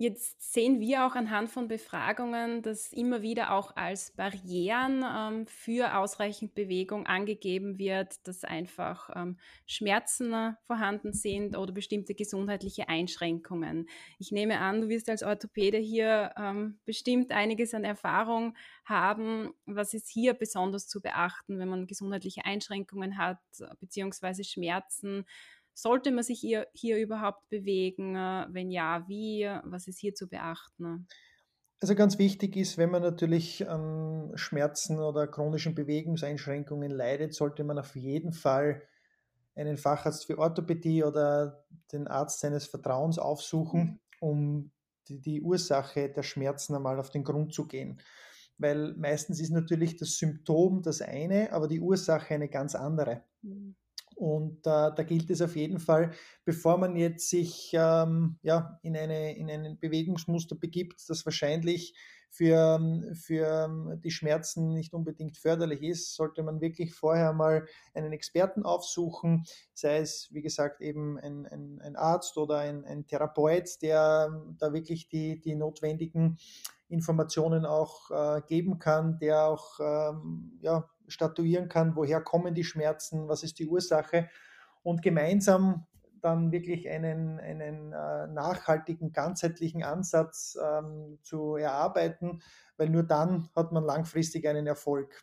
Jetzt 0.00 0.52
sehen 0.52 0.78
wir 0.78 1.04
auch 1.04 1.16
anhand 1.16 1.50
von 1.50 1.66
Befragungen, 1.66 2.62
dass 2.62 2.92
immer 2.92 3.20
wieder 3.20 3.52
auch 3.52 3.74
als 3.74 4.12
Barrieren 4.12 5.04
ähm, 5.04 5.46
für 5.48 5.96
ausreichend 5.96 6.54
Bewegung 6.54 7.06
angegeben 7.06 7.80
wird, 7.80 8.24
dass 8.28 8.44
einfach 8.44 9.10
ähm, 9.16 9.40
Schmerzen 9.66 10.32
äh, 10.32 10.52
vorhanden 10.68 11.12
sind 11.12 11.56
oder 11.58 11.72
bestimmte 11.72 12.14
gesundheitliche 12.14 12.88
Einschränkungen. 12.88 13.88
Ich 14.20 14.30
nehme 14.30 14.60
an, 14.60 14.82
du 14.82 14.88
wirst 14.88 15.10
als 15.10 15.24
Orthopäde 15.24 15.78
hier 15.78 16.32
ähm, 16.36 16.78
bestimmt 16.84 17.32
einiges 17.32 17.74
an 17.74 17.82
Erfahrung 17.82 18.54
haben. 18.84 19.50
Was 19.66 19.94
ist 19.94 20.08
hier 20.08 20.34
besonders 20.34 20.86
zu 20.86 21.00
beachten, 21.00 21.58
wenn 21.58 21.68
man 21.68 21.88
gesundheitliche 21.88 22.44
Einschränkungen 22.44 23.18
hat, 23.18 23.40
beziehungsweise 23.80 24.44
Schmerzen? 24.44 25.24
Sollte 25.80 26.10
man 26.10 26.24
sich 26.24 26.40
hier, 26.40 26.66
hier 26.74 26.98
überhaupt 26.98 27.48
bewegen? 27.50 28.16
Äh, 28.16 28.48
wenn 28.50 28.68
ja, 28.68 29.04
wie? 29.06 29.48
Was 29.62 29.86
ist 29.86 30.00
hier 30.00 30.12
zu 30.12 30.28
beachten? 30.28 31.06
Also 31.78 31.94
ganz 31.94 32.18
wichtig 32.18 32.56
ist, 32.56 32.78
wenn 32.78 32.90
man 32.90 33.02
natürlich 33.02 33.68
an 33.68 34.32
Schmerzen 34.34 34.98
oder 34.98 35.28
chronischen 35.28 35.76
Bewegungseinschränkungen 35.76 36.90
leidet, 36.90 37.32
sollte 37.32 37.62
man 37.62 37.78
auf 37.78 37.94
jeden 37.94 38.32
Fall 38.32 38.82
einen 39.54 39.76
Facharzt 39.76 40.26
für 40.26 40.38
Orthopädie 40.38 41.04
oder 41.04 41.64
den 41.92 42.08
Arzt 42.08 42.40
seines 42.40 42.66
Vertrauens 42.66 43.20
aufsuchen, 43.20 44.00
um 44.18 44.72
die, 45.06 45.20
die 45.20 45.42
Ursache 45.42 46.10
der 46.10 46.24
Schmerzen 46.24 46.74
einmal 46.74 46.98
auf 46.98 47.10
den 47.10 47.22
Grund 47.22 47.54
zu 47.54 47.68
gehen. 47.68 48.02
Weil 48.56 48.94
meistens 48.94 49.38
ist 49.38 49.50
natürlich 49.50 49.96
das 49.96 50.18
Symptom 50.18 50.82
das 50.82 51.02
eine, 51.02 51.52
aber 51.52 51.68
die 51.68 51.80
Ursache 51.80 52.34
eine 52.34 52.48
ganz 52.48 52.74
andere. 52.74 53.22
Mhm. 53.42 53.76
Und 54.18 54.66
äh, 54.66 54.90
da 54.96 55.02
gilt 55.04 55.30
es 55.30 55.40
auf 55.40 55.54
jeden 55.54 55.78
Fall, 55.78 56.10
bevor 56.44 56.76
man 56.76 56.96
jetzt 56.96 57.30
sich 57.30 57.70
ähm, 57.72 58.36
ja, 58.42 58.80
in, 58.82 58.96
eine, 58.96 59.36
in 59.36 59.48
ein 59.48 59.78
Bewegungsmuster 59.78 60.56
begibt, 60.56 61.08
das 61.08 61.24
wahrscheinlich 61.24 61.94
für, 62.28 62.80
für 63.14 63.96
die 64.02 64.10
Schmerzen 64.10 64.74
nicht 64.74 64.92
unbedingt 64.92 65.36
förderlich 65.36 65.84
ist, 65.84 66.16
sollte 66.16 66.42
man 66.42 66.60
wirklich 66.60 66.94
vorher 66.94 67.32
mal 67.32 67.66
einen 67.94 68.12
Experten 68.12 68.64
aufsuchen, 68.64 69.44
sei 69.72 69.98
es, 69.98 70.28
wie 70.32 70.42
gesagt, 70.42 70.80
eben 70.80 71.16
ein, 71.20 71.46
ein, 71.46 71.80
ein 71.80 71.94
Arzt 71.94 72.36
oder 72.38 72.58
ein, 72.58 72.84
ein 72.84 73.06
Therapeut, 73.06 73.80
der 73.82 74.30
da 74.58 74.72
wirklich 74.72 75.08
die, 75.08 75.40
die 75.40 75.54
notwendigen 75.54 76.38
Informationen 76.88 77.64
auch 77.64 78.10
äh, 78.10 78.42
geben 78.48 78.80
kann, 78.80 79.18
der 79.20 79.46
auch 79.46 79.78
ähm, 79.78 80.58
ja, 80.60 80.90
statuieren 81.08 81.68
kann, 81.68 81.96
woher 81.96 82.20
kommen 82.20 82.54
die 82.54 82.64
Schmerzen, 82.64 83.28
was 83.28 83.42
ist 83.42 83.58
die 83.58 83.66
Ursache 83.66 84.28
und 84.82 85.02
gemeinsam 85.02 85.86
dann 86.20 86.50
wirklich 86.50 86.88
einen, 86.88 87.38
einen 87.38 87.92
äh, 87.92 88.26
nachhaltigen, 88.26 89.12
ganzheitlichen 89.12 89.82
Ansatz 89.82 90.58
ähm, 90.62 91.18
zu 91.22 91.56
erarbeiten, 91.56 92.42
weil 92.76 92.90
nur 92.90 93.04
dann 93.04 93.48
hat 93.54 93.72
man 93.72 93.84
langfristig 93.84 94.48
einen 94.48 94.66
Erfolg. 94.66 95.22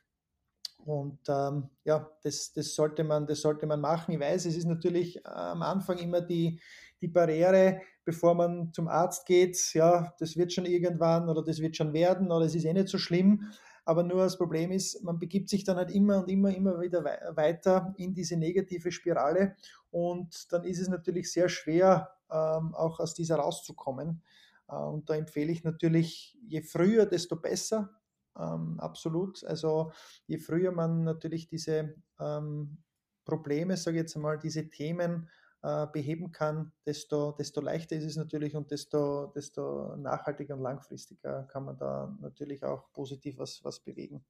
Und 0.86 1.20
ähm, 1.28 1.70
ja, 1.84 2.10
das, 2.22 2.54
das, 2.54 2.76
sollte 2.76 3.04
man, 3.04 3.26
das 3.26 3.42
sollte 3.42 3.66
man 3.66 3.82
machen. 3.82 4.14
Ich 4.14 4.20
weiß, 4.20 4.46
es 4.46 4.56
ist 4.56 4.68
natürlich 4.68 5.18
äh, 5.18 5.30
am 5.30 5.64
Anfang 5.64 5.98
immer 5.98 6.22
die, 6.22 6.62
die 7.02 7.08
Barriere, 7.08 7.82
bevor 8.04 8.36
man 8.36 8.72
zum 8.72 8.88
Arzt 8.88 9.26
geht, 9.26 9.58
ja, 9.74 10.14
das 10.20 10.38
wird 10.38 10.54
schon 10.54 10.66
irgendwann 10.66 11.28
oder 11.28 11.44
das 11.44 11.60
wird 11.60 11.76
schon 11.76 11.94
werden 11.94 12.32
oder 12.32 12.46
es 12.46 12.54
ist 12.56 12.66
eh 12.66 12.74
nicht 12.74 12.88
so 12.88 13.00
schlimm. 13.00 13.52
Aber 13.86 14.04
nur 14.04 14.24
das 14.24 14.38
Problem 14.38 14.72
ist, 14.72 15.04
man 15.04 15.20
begibt 15.20 15.48
sich 15.48 15.64
dann 15.64 15.78
halt 15.78 15.92
immer 15.92 16.20
und 16.20 16.30
immer, 16.30 16.54
immer 16.54 16.82
wieder 16.82 17.04
weiter 17.04 17.94
in 17.98 18.14
diese 18.14 18.36
negative 18.36 18.92
Spirale. 18.92 19.56
Und 19.92 20.52
dann 20.52 20.64
ist 20.64 20.80
es 20.80 20.90
natürlich 20.90 21.32
sehr 21.32 21.50
schwer, 21.50 22.10
ähm, 22.32 22.74
auch 22.74 23.00
aus 23.00 23.14
dieser 23.14 23.38
rauszukommen. 23.38 24.24
Äh, 24.68 24.76
und 24.76 25.10
da 25.10 25.16
empfehle 25.16 25.52
ich 25.52 25.64
natürlich, 25.64 26.38
je 26.48 26.62
früher, 26.62 27.06
desto 27.06 27.36
besser. 27.36 27.92
Ähm, 28.38 28.80
absolut. 28.80 29.44
Also 29.46 29.92
je 30.26 30.40
früher 30.40 30.72
man 30.72 31.04
natürlich 31.04 31.48
diese 31.48 31.96
ähm, 32.20 32.80
Probleme, 33.24 33.78
sage 33.78 33.98
ich 33.98 34.02
jetzt 34.02 34.16
einmal, 34.16 34.40
diese 34.40 34.70
Themen 34.70 35.30
äh, 35.66 35.88
beheben 35.92 36.32
kann, 36.32 36.72
desto, 36.86 37.32
desto 37.32 37.60
leichter 37.60 37.96
ist 37.96 38.04
es 38.04 38.18
natürlich 38.18 38.56
und 38.56 38.70
desto, 38.70 39.32
desto 39.34 39.96
nachhaltiger 39.96 40.54
und 40.54 40.62
langfristiger 40.62 41.44
kann 41.44 41.66
man 41.66 41.76
da 41.80 42.16
natürlich 42.22 42.64
auch 42.64 42.92
positiv 42.94 43.40
was, 43.40 43.64
was 43.64 43.80
bewegen. 43.80 44.24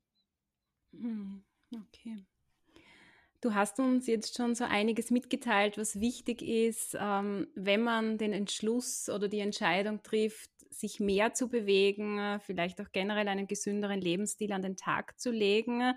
Hm, 0.94 1.44
okay. 1.76 2.26
Du 3.42 3.54
hast 3.54 3.80
uns 3.80 4.08
jetzt 4.08 4.38
schon 4.38 4.56
so 4.56 4.64
einiges 4.64 5.12
mitgeteilt, 5.12 5.78
was 5.78 6.00
wichtig 6.00 6.42
ist, 6.42 6.98
ähm, 6.98 7.48
wenn 7.54 7.84
man 7.84 8.18
den 8.18 8.32
Entschluss 8.32 9.10
oder 9.10 9.28
die 9.28 9.42
Entscheidung 9.42 10.04
trifft, 10.04 10.50
sich 10.70 11.02
mehr 11.02 11.34
zu 11.34 11.50
bewegen, 11.50 12.18
äh, 12.18 12.40
vielleicht 12.40 12.80
auch 12.80 12.92
generell 12.94 13.28
einen 13.28 13.48
gesünderen 13.48 14.00
Lebensstil 14.00 14.54
an 14.54 14.62
den 14.62 14.78
Tag 14.78 15.20
zu 15.20 15.32
legen. 15.32 15.96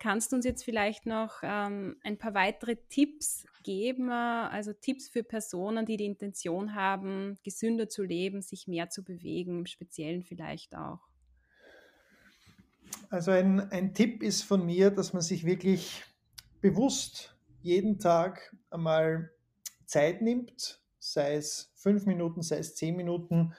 Kannst 0.00 0.32
du 0.32 0.36
uns 0.36 0.46
jetzt 0.46 0.64
vielleicht 0.64 1.04
noch 1.04 1.42
ähm, 1.42 1.96
ein 2.02 2.16
paar 2.16 2.32
weitere 2.32 2.76
Tipps 2.88 3.44
geben, 3.62 4.08
äh, 4.08 4.12
also 4.12 4.72
Tipps 4.72 5.10
für 5.10 5.22
Personen, 5.22 5.84
die 5.84 5.98
die 5.98 6.06
Intention 6.06 6.74
haben, 6.74 7.38
gesünder 7.44 7.86
zu 7.90 8.02
leben, 8.02 8.40
sich 8.40 8.66
mehr 8.66 8.88
zu 8.88 9.04
bewegen, 9.04 9.58
im 9.58 9.66
Speziellen 9.66 10.22
vielleicht 10.22 10.74
auch? 10.74 11.00
Also 13.10 13.30
ein, 13.32 13.60
ein 13.70 13.92
Tipp 13.92 14.22
ist 14.22 14.42
von 14.42 14.64
mir, 14.64 14.90
dass 14.90 15.12
man 15.12 15.20
sich 15.20 15.44
wirklich 15.44 16.02
bewusst 16.62 17.36
jeden 17.60 17.98
Tag 17.98 18.56
einmal 18.70 19.30
Zeit 19.84 20.22
nimmt, 20.22 20.80
sei 20.98 21.34
es 21.34 21.74
fünf 21.76 22.06
Minuten, 22.06 22.40
sei 22.40 22.56
es 22.56 22.74
zehn 22.74 22.96
Minuten, 22.96 23.52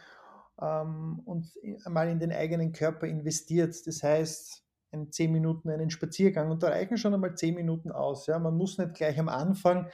ähm, 0.59 1.21
und 1.23 1.51
einmal 1.85 2.09
in 2.09 2.19
den 2.19 2.31
eigenen 2.31 2.71
Körper 2.71 3.05
investiert. 3.05 3.85
Das 3.85 4.01
heißt, 4.01 4.63
in 4.91 5.11
zehn 5.11 5.31
Minuten 5.31 5.69
einen 5.69 5.89
Spaziergang 5.89 6.51
und 6.51 6.63
da 6.63 6.69
reichen 6.69 6.97
schon 6.97 7.13
einmal 7.13 7.35
zehn 7.35 7.55
Minuten 7.55 7.91
aus. 7.91 8.27
Ja. 8.27 8.39
Man 8.39 8.55
muss 8.55 8.77
nicht 8.77 8.93
gleich 8.93 9.19
am 9.19 9.29
Anfang. 9.29 9.89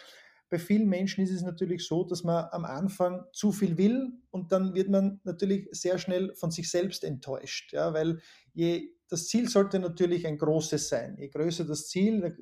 Bei 0.49 0.59
vielen 0.59 0.87
Menschen 0.87 1.23
ist 1.23 1.31
es 1.31 1.41
natürlich 1.41 1.85
so, 1.85 2.05
dass 2.05 2.23
man 2.23 2.45
am 2.51 2.63
Anfang 2.63 3.25
zu 3.33 3.51
viel 3.51 3.77
will 3.77 4.13
und 4.31 4.51
dann 4.51 4.73
wird 4.73 4.89
man 4.89 5.19
natürlich 5.23 5.67
sehr 5.71 5.97
schnell 5.97 6.33
von 6.35 6.51
sich 6.51 6.71
selbst 6.71 7.03
enttäuscht, 7.03 7.73
ja, 7.73 7.93
weil 7.93 8.21
je, 8.53 8.89
das 9.09 9.27
Ziel 9.27 9.49
sollte 9.49 9.79
natürlich 9.79 10.25
ein 10.25 10.37
großes 10.37 10.87
sein. 10.87 11.17
Je 11.17 11.29
größer 11.29 11.65
das 11.65 11.87
Ziel, 11.87 12.37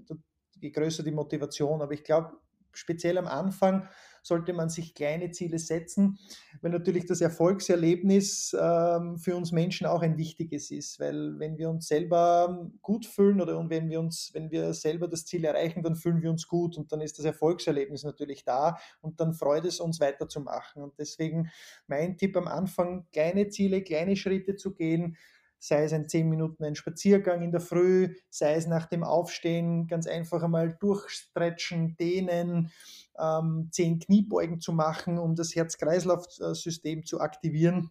je 0.59 0.71
größer 0.71 1.03
die 1.03 1.11
Motivation. 1.11 1.81
Aber 1.81 1.93
ich 1.93 2.03
glaube, 2.03 2.37
speziell 2.75 3.17
am 3.17 3.27
Anfang 3.27 3.87
sollte 4.25 4.53
man 4.53 4.69
sich 4.69 4.95
kleine 4.95 5.29
Ziele 5.29 5.59
setzen, 5.59 6.17
weil 6.61 6.71
natürlich 6.71 7.05
das 7.05 7.21
Erfolgserlebnis 7.21 8.55
ähm, 8.59 9.17
für 9.19 9.35
uns 9.35 9.51
Menschen 9.51 9.85
auch 9.85 10.01
ein 10.01 10.17
wichtiges 10.17 10.71
ist, 10.71 10.99
weil 10.99 11.37
wenn 11.37 11.57
wir 11.59 11.69
uns 11.69 11.87
selber 11.87 12.71
gut 12.81 13.05
fühlen 13.05 13.39
oder 13.39 13.57
und 13.59 13.69
wenn 13.69 13.89
wir 13.89 13.99
uns, 13.99 14.31
wenn 14.33 14.49
wir 14.49 14.73
selber 14.73 15.07
das 15.07 15.25
Ziel 15.25 15.45
erreichen, 15.45 15.83
dann 15.83 15.95
fühlen 15.95 16.23
wir 16.23 16.31
uns 16.31 16.47
gut 16.47 16.75
und 16.75 16.91
dann 16.91 17.01
ist 17.01 17.19
das 17.19 17.25
Erfolgserlebnis 17.25 18.03
natürlich 18.03 18.43
da 18.43 18.77
und 19.01 19.19
dann 19.19 19.33
freut 19.33 19.65
es 19.65 19.79
uns 19.79 19.99
weiterzumachen. 19.99 20.81
Und 20.81 20.97
deswegen 20.97 21.51
mein 21.85 22.17
Tipp 22.17 22.35
am 22.35 22.47
Anfang, 22.47 23.05
kleine 23.11 23.49
Ziele, 23.49 23.83
kleine 23.83 24.15
Schritte 24.15 24.55
zu 24.55 24.73
gehen, 24.73 25.17
sei 25.65 25.83
es 25.83 25.93
ein 25.93 26.07
10 26.07 26.29
Minuten 26.29 26.63
ein 26.63 26.75
Spaziergang 26.75 27.41
in 27.41 27.51
der 27.51 27.59
Früh, 27.59 28.15
sei 28.29 28.53
es 28.53 28.67
nach 28.67 28.85
dem 28.85 29.03
Aufstehen 29.03 29.87
ganz 29.87 30.05
einfach 30.05 30.43
einmal 30.43 30.77
durchstretchen, 30.79 31.97
dehnen, 31.97 32.71
ähm, 33.17 33.69
10 33.71 33.99
Kniebeugen 33.99 34.59
zu 34.59 34.73
machen, 34.73 35.17
um 35.17 35.35
das 35.35 35.55
Herz-Kreislauf-System 35.55 37.03
zu 37.05 37.19
aktivieren. 37.19 37.89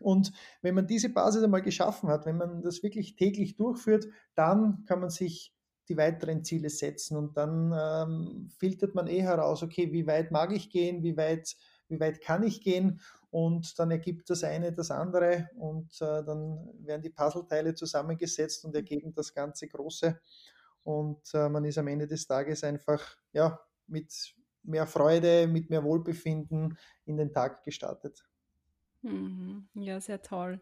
Und 0.00 0.32
wenn 0.62 0.74
man 0.74 0.88
diese 0.88 1.08
Basis 1.08 1.44
einmal 1.44 1.62
geschaffen 1.62 2.08
hat, 2.08 2.26
wenn 2.26 2.38
man 2.38 2.62
das 2.62 2.82
wirklich 2.82 3.14
täglich 3.14 3.56
durchführt, 3.56 4.08
dann 4.34 4.84
kann 4.86 4.98
man 4.98 5.10
sich 5.10 5.54
die 5.88 5.96
weiteren 5.96 6.42
Ziele 6.42 6.70
setzen 6.70 7.16
und 7.16 7.36
dann 7.36 7.72
ähm, 7.72 8.50
filtert 8.58 8.96
man 8.96 9.06
eh 9.06 9.22
heraus, 9.22 9.62
okay, 9.62 9.92
wie 9.92 10.08
weit 10.08 10.32
mag 10.32 10.52
ich 10.52 10.70
gehen, 10.70 11.04
wie 11.04 11.16
weit, 11.16 11.56
wie 11.88 12.00
weit 12.00 12.20
kann 12.20 12.42
ich 12.42 12.60
gehen 12.62 13.00
und 13.36 13.78
dann 13.78 13.90
ergibt 13.90 14.30
das 14.30 14.44
eine 14.44 14.72
das 14.72 14.90
andere 14.90 15.50
und 15.58 15.92
äh, 16.00 16.24
dann 16.24 16.70
werden 16.78 17.02
die 17.02 17.10
Puzzleteile 17.10 17.74
zusammengesetzt 17.74 18.64
und 18.64 18.74
ergeben 18.74 19.12
das 19.12 19.34
ganze 19.34 19.68
Große 19.68 20.18
und 20.84 21.20
äh, 21.34 21.50
man 21.50 21.66
ist 21.66 21.76
am 21.76 21.86
Ende 21.86 22.06
des 22.06 22.26
Tages 22.26 22.64
einfach 22.64 23.02
ja, 23.32 23.60
mit 23.88 24.34
mehr 24.62 24.86
Freude, 24.86 25.46
mit 25.48 25.68
mehr 25.68 25.84
Wohlbefinden 25.84 26.78
in 27.04 27.18
den 27.18 27.30
Tag 27.30 27.62
gestartet. 27.62 28.24
Mhm. 29.02 29.68
Ja, 29.74 30.00
sehr 30.00 30.22
toll. 30.22 30.58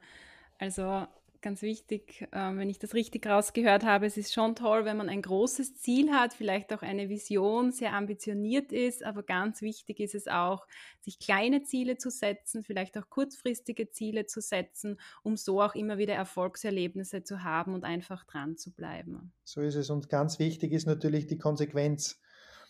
Also 0.59 1.07
ganz 1.45 1.61
wichtig, 1.61 2.27
äh, 2.33 2.57
wenn 2.57 2.71
ich 2.71 2.79
das 2.79 2.95
richtig 2.95 3.27
rausgehört 3.27 3.85
habe, 3.85 4.07
es 4.07 4.17
ist 4.17 4.33
schon 4.33 4.57
toll, 4.57 4.87
wenn 4.87 4.97
man 4.97 5.11
ein 5.11 5.21
großes 5.21 5.77
Ziel 5.77 6.11
hat, 6.11 6.33
vielleicht 6.33 6.73
auch 6.73 6.81
eine 6.81 7.11
Vision, 7.11 7.71
sehr 7.71 7.93
ambitioniert 7.93 8.73
ist, 8.73 9.05
aber 9.05 9.23
ganz 9.23 9.61
wichtig 9.61 10.01
ist 10.01 10.15
es 10.15 10.27
auch, 10.27 10.67
sich 11.01 11.19
kleine 11.19 11.63
Ziele 11.63 11.99
zu 11.99 12.11
setzen, 12.11 12.63
vielleicht 12.63 12.97
auch 12.97 13.11
kurzfristige 13.11 13.91
Ziele 13.91 14.25
zu 14.25 14.41
setzen, 14.41 14.99
um 15.23 15.37
so 15.37 15.61
auch 15.61 15.75
immer 15.75 15.99
wieder 15.99 16.15
Erfolgserlebnisse 16.15 17.25
zu 17.25 17.45
haben 17.45 17.75
und 17.75 17.85
einfach 17.85 18.25
dran 18.25 18.57
zu 18.57 18.73
bleiben. 18.73 19.31
So 19.45 19.61
ist 19.61 19.75
es 19.75 19.91
und 19.91 20.09
ganz 20.09 20.39
wichtig 20.39 20.73
ist 20.73 20.87
natürlich 20.87 21.27
die 21.27 21.39
Konsequenz. 21.39 22.21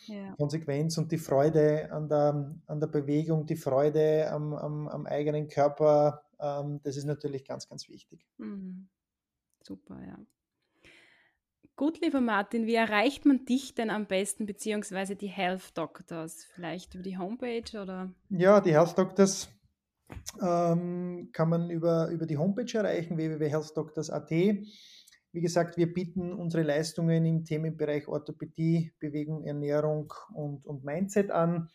Ja. 0.07 0.35
Konsequenz 0.37 0.99
und 0.99 1.13
die 1.13 1.19
Freude 1.19 1.91
an 1.91 2.09
der, 2.11 2.55
an 2.67 2.81
der 2.81 2.89
Bewegung, 2.89 3.47
die 3.47 3.57
Freude 3.57 4.31
am, 4.31 4.53
am, 4.53 4.89
am 4.89 5.07
eigenen 5.07 5.49
Körper, 5.49 6.25
ähm, 6.45 6.81
das 6.83 6.97
ist 6.97 7.05
natürlich 7.05 7.45
ganz, 7.45 7.69
ganz 7.69 7.89
wichtig. 7.89 8.27
Mhm. 8.39 8.89
Super, 9.63 10.01
ja. 10.07 10.19
Gut, 11.77 12.01
lieber 12.01 12.21
Martin, 12.21 12.67
wie 12.67 12.75
erreicht 12.75 13.27
man 13.27 13.47
dich 13.47 13.75
denn 13.75 13.91
am 13.91 14.07
besten, 14.07 14.47
beziehungsweise 14.47 15.17
die 15.17 15.27
Health 15.27 15.77
Doctors? 15.77 16.45
Vielleicht 16.55 16.95
über 16.95 17.03
die 17.03 17.19
Homepage 17.19 17.83
oder? 17.83 18.15
Ja, 18.29 18.61
die 18.61 18.73
Health 18.73 18.97
Doctors 18.97 19.49
ähm, 20.41 21.31
kann 21.33 21.49
man 21.49 21.71
über, 21.71 22.11
über 22.11 22.27
die 22.27 22.37
Homepage 22.37 22.73
erreichen, 22.79 23.17
www.healthdoctors.at. 23.17 24.31
Wie 24.31 25.41
gesagt, 25.41 25.77
wir 25.77 25.93
bieten 25.93 26.33
unsere 26.33 26.63
Leistungen 26.63 27.25
im 27.25 27.45
Themenbereich 27.45 28.07
Orthopädie, 28.07 28.93
Bewegung, 29.01 29.43
Ernährung 29.43 30.13
und, 30.33 30.65
und 30.65 30.85
Mindset 30.85 31.33
an. 31.33 31.71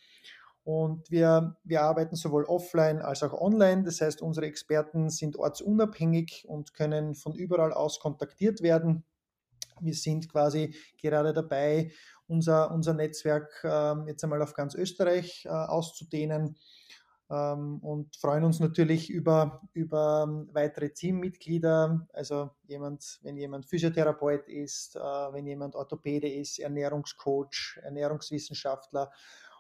Und 0.64 1.10
wir, 1.10 1.58
wir 1.64 1.82
arbeiten 1.82 2.16
sowohl 2.16 2.46
offline 2.46 3.00
als 3.00 3.24
auch 3.24 3.34
online. 3.34 3.84
Das 3.84 4.02
heißt, 4.02 4.22
unsere 4.22 4.46
Experten 4.46 5.10
sind 5.10 5.38
ortsunabhängig 5.38 6.46
und 6.48 6.74
können 6.74 7.16
von 7.16 7.34
überall 7.34 7.74
aus 7.74 8.00
kontaktiert 8.00 8.62
werden. 8.62 9.04
Wir 9.82 9.94
sind 9.94 10.30
quasi 10.30 10.76
gerade 11.02 11.34
dabei, 11.34 11.92
unser, 12.28 12.72
unser 12.72 12.94
Netzwerk 12.94 13.62
äh, 13.64 13.96
jetzt 14.08 14.24
einmal 14.24 14.42
auf 14.42 14.54
ganz 14.54 14.76
Österreich 14.76 15.46
äh, 15.46 15.50
auszudehnen 15.50 16.58
ähm, 17.30 17.80
und 17.80 18.16
freuen 18.16 18.44
uns 18.44 18.60
natürlich 18.60 19.10
über, 19.10 19.62
über 19.74 20.26
ähm, 20.28 20.50
weitere 20.54 20.90
Teammitglieder. 20.90 22.08
Also 22.14 22.52
jemand, 22.68 23.20
wenn 23.22 23.38
jemand 23.38 23.66
Physiotherapeut 23.66 24.48
ist, 24.48 24.96
äh, 24.96 25.00
wenn 25.00 25.46
jemand 25.46 25.76
Orthopäde 25.76 26.28
ist, 26.28 26.60
Ernährungscoach, 26.60 27.80
Ernährungswissenschaftler 27.84 29.12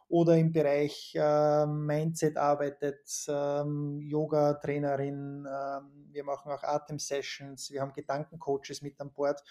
oder 0.10 0.36
im 0.38 0.52
Bereich 0.52 1.13
äh, 1.15 1.65
Mindset 1.67 2.36
arbeitet, 2.36 3.26
ähm, 3.28 4.00
Yoga-Trainerin, 4.02 5.48
ähm, 5.48 6.08
wir 6.12 6.24
machen 6.24 6.52
auch 6.52 6.63
Atem-Sessions, 6.63 7.69
wir 7.72 7.82
haben 7.82 7.93
Gedankencoaches 7.93 8.82
mit 8.82 9.00
an 9.00 9.12
Bord. 9.13 9.41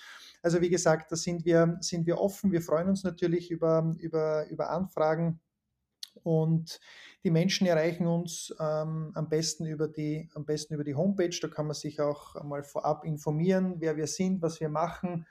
Also 0.43 0.61
wie 0.61 0.69
gesagt, 0.69 1.13
da 1.13 1.17
sind 1.17 1.45
wir, 1.45 1.79
sind 1.81 2.07
wir 2.07 2.19
offen. 2.19 2.51
Wir 2.51 2.61
freuen 2.61 2.89
uns 2.89 3.05
natürlich 3.05 3.53
über, 3.53 3.95
über, 3.99 4.49
über 4.49 4.71
Anfragen 4.71 5.41
und 6.25 6.81
die 7.23 7.31
Menschen 7.31 7.69
erreichen 7.69 8.09
uns 8.09 8.53
ähm, 8.59 9.13
am, 9.15 9.29
besten 9.29 9.65
über 9.65 9.87
die, 9.87 10.29
am 10.35 10.45
besten 10.45 10.75
über 10.75 10.83
die 10.83 10.97
Homepage. 10.97 11.39
Da 11.41 11.47
kann 11.47 11.67
man 11.67 11.75
sich 11.75 12.01
auch 12.01 12.35
einmal 12.35 12.65
vorab 12.65 13.05
informieren, 13.05 13.77
wer 13.79 13.97
wir 13.97 14.09
sind, 14.09 14.43
was 14.43 14.59
wir 14.59 14.71
machen 14.71 15.25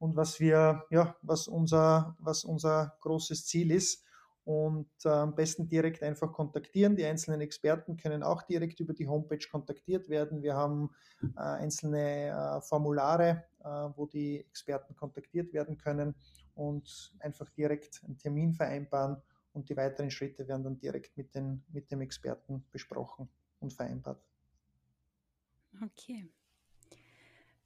und 0.00 0.16
was 0.16 0.40
wir, 0.40 0.84
ja, 0.90 1.16
was 1.22 1.46
unser, 1.46 2.16
was 2.18 2.42
unser 2.42 2.96
großes 3.00 3.46
Ziel 3.46 3.70
ist 3.70 4.03
und 4.44 4.88
äh, 5.04 5.08
am 5.08 5.34
besten 5.34 5.68
direkt 5.68 6.02
einfach 6.02 6.32
kontaktieren. 6.32 6.96
Die 6.96 7.04
einzelnen 7.04 7.40
Experten 7.40 7.96
können 7.96 8.22
auch 8.22 8.42
direkt 8.42 8.78
über 8.80 8.92
die 8.92 9.08
Homepage 9.08 9.46
kontaktiert 9.50 10.08
werden. 10.08 10.42
Wir 10.42 10.54
haben 10.54 10.90
äh, 11.22 11.40
einzelne 11.40 12.28
äh, 12.28 12.60
Formulare, 12.60 13.44
äh, 13.60 13.66
wo 13.96 14.06
die 14.06 14.40
Experten 14.40 14.94
kontaktiert 14.94 15.52
werden 15.52 15.78
können 15.78 16.14
und 16.54 17.14
einfach 17.20 17.48
direkt 17.50 18.02
einen 18.04 18.18
Termin 18.18 18.52
vereinbaren 18.52 19.16
und 19.52 19.68
die 19.68 19.76
weiteren 19.76 20.10
Schritte 20.10 20.46
werden 20.46 20.64
dann 20.64 20.78
direkt 20.78 21.16
mit, 21.16 21.34
den, 21.34 21.64
mit 21.72 21.90
dem 21.90 22.02
Experten 22.02 22.64
besprochen 22.70 23.28
und 23.60 23.72
vereinbart. 23.72 24.22
Okay. 25.82 26.28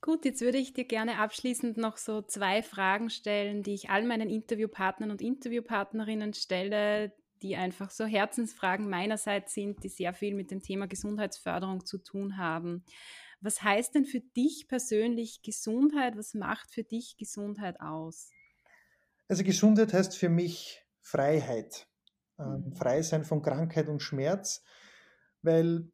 Gut, 0.00 0.24
jetzt 0.24 0.40
würde 0.40 0.58
ich 0.58 0.72
dir 0.72 0.84
gerne 0.84 1.18
abschließend 1.18 1.76
noch 1.76 1.96
so 1.96 2.22
zwei 2.22 2.62
Fragen 2.62 3.10
stellen, 3.10 3.62
die 3.62 3.74
ich 3.74 3.90
all 3.90 4.04
meinen 4.04 4.30
Interviewpartnern 4.30 5.10
und 5.10 5.20
Interviewpartnerinnen 5.20 6.34
stelle, 6.34 7.12
die 7.42 7.56
einfach 7.56 7.90
so 7.90 8.04
Herzensfragen 8.04 8.88
meinerseits 8.88 9.54
sind, 9.54 9.82
die 9.82 9.88
sehr 9.88 10.14
viel 10.14 10.34
mit 10.34 10.50
dem 10.50 10.62
Thema 10.62 10.86
Gesundheitsförderung 10.86 11.84
zu 11.84 11.98
tun 11.98 12.36
haben. 12.36 12.84
Was 13.40 13.62
heißt 13.62 13.94
denn 13.94 14.04
für 14.04 14.20
dich 14.20 14.66
persönlich 14.68 15.42
Gesundheit? 15.42 16.16
Was 16.16 16.34
macht 16.34 16.70
für 16.72 16.84
dich 16.84 17.16
Gesundheit 17.16 17.80
aus? 17.80 18.30
Also 19.28 19.44
Gesundheit 19.44 19.92
heißt 19.92 20.16
für 20.16 20.28
mich 20.28 20.84
Freiheit. 21.00 21.86
Ähm, 22.38 22.64
mhm. 22.66 22.72
Frei 22.72 23.02
sein 23.02 23.24
von 23.24 23.42
Krankheit 23.42 23.88
und 23.88 24.00
Schmerz, 24.00 24.62
weil 25.42 25.90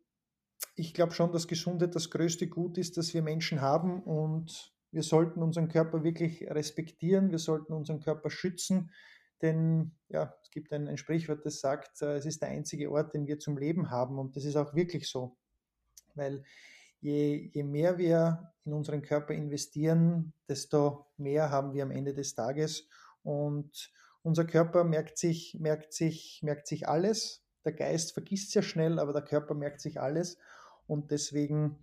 ich 0.75 0.95
glaube 0.95 1.13
schon, 1.13 1.33
dass 1.33 1.49
Gesundheit 1.49 1.95
das 1.95 2.11
größte 2.11 2.49
Gut 2.49 2.79
ist, 2.79 2.97
das 2.97 3.15
wir 3.15 3.23
Menschen 3.23 3.61
haben 3.61 4.03
und 4.03 4.73
wir 4.91 5.03
sollten 5.03 5.43
unseren 5.43 5.69
Körper 5.69 6.05
wirklich 6.05 6.49
respektieren, 6.49 7.31
wir 7.31 7.39
sollten 7.39 7.73
unseren 7.73 8.01
Körper 8.01 8.31
schützen, 8.31 8.91
denn 9.43 9.93
ja, 10.09 10.35
es 10.43 10.51
gibt 10.51 10.73
ein, 10.73 10.89
ein 10.89 10.97
Sprichwort, 10.97 11.45
das 11.45 11.61
sagt, 11.61 12.03
äh, 12.03 12.17
es 12.17 12.27
ist 12.27 12.43
der 12.43 12.49
einzige 12.49 12.91
Ort, 12.91 13.15
den 13.15 13.27
wir 13.27 13.39
zum 13.39 13.59
Leben 13.59 13.91
haben 13.91 14.19
und 14.19 14.37
das 14.37 14.45
ist 14.45 14.57
auch 14.57 14.75
wirklich 14.75 15.09
so, 15.09 15.37
weil 16.15 16.45
je, 17.01 17.51
je 17.53 17.63
mehr 17.63 17.99
wir 17.99 18.53
in 18.65 18.73
unseren 18.73 19.03
Körper 19.03 19.35
investieren, 19.35 20.33
desto 20.49 21.07
mehr 21.17 21.51
haben 21.51 21.75
wir 21.75 21.83
am 21.83 21.91
Ende 21.91 22.15
des 22.15 22.35
Tages 22.35 22.89
und 23.23 23.93
unser 24.23 24.47
Körper 24.47 24.85
merkt 24.85 25.19
sich, 25.19 25.57
merkt 25.61 25.93
sich, 25.93 26.41
merkt 26.43 26.67
sich 26.67 26.89
alles. 26.89 27.45
Der 27.65 27.75
Geist 27.75 28.15
vergisst 28.15 28.53
sehr 28.53 28.63
schnell, 28.63 28.99
aber 28.99 29.13
der 29.13 29.23
Körper 29.23 29.55
merkt 29.55 29.83
sich 29.83 30.01
alles. 30.01 30.39
Und 30.87 31.11
deswegen 31.11 31.79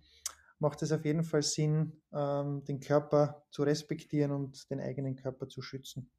macht 0.58 0.82
es 0.82 0.92
auf 0.92 1.04
jeden 1.04 1.24
Fall 1.24 1.42
Sinn, 1.42 2.00
ähm, 2.12 2.64
den 2.64 2.80
Körper 2.80 3.44
zu 3.50 3.62
respektieren 3.62 4.30
und 4.30 4.70
den 4.70 4.80
eigenen 4.80 5.16
Körper 5.16 5.48
zu 5.48 5.60
schützen. 5.60 6.10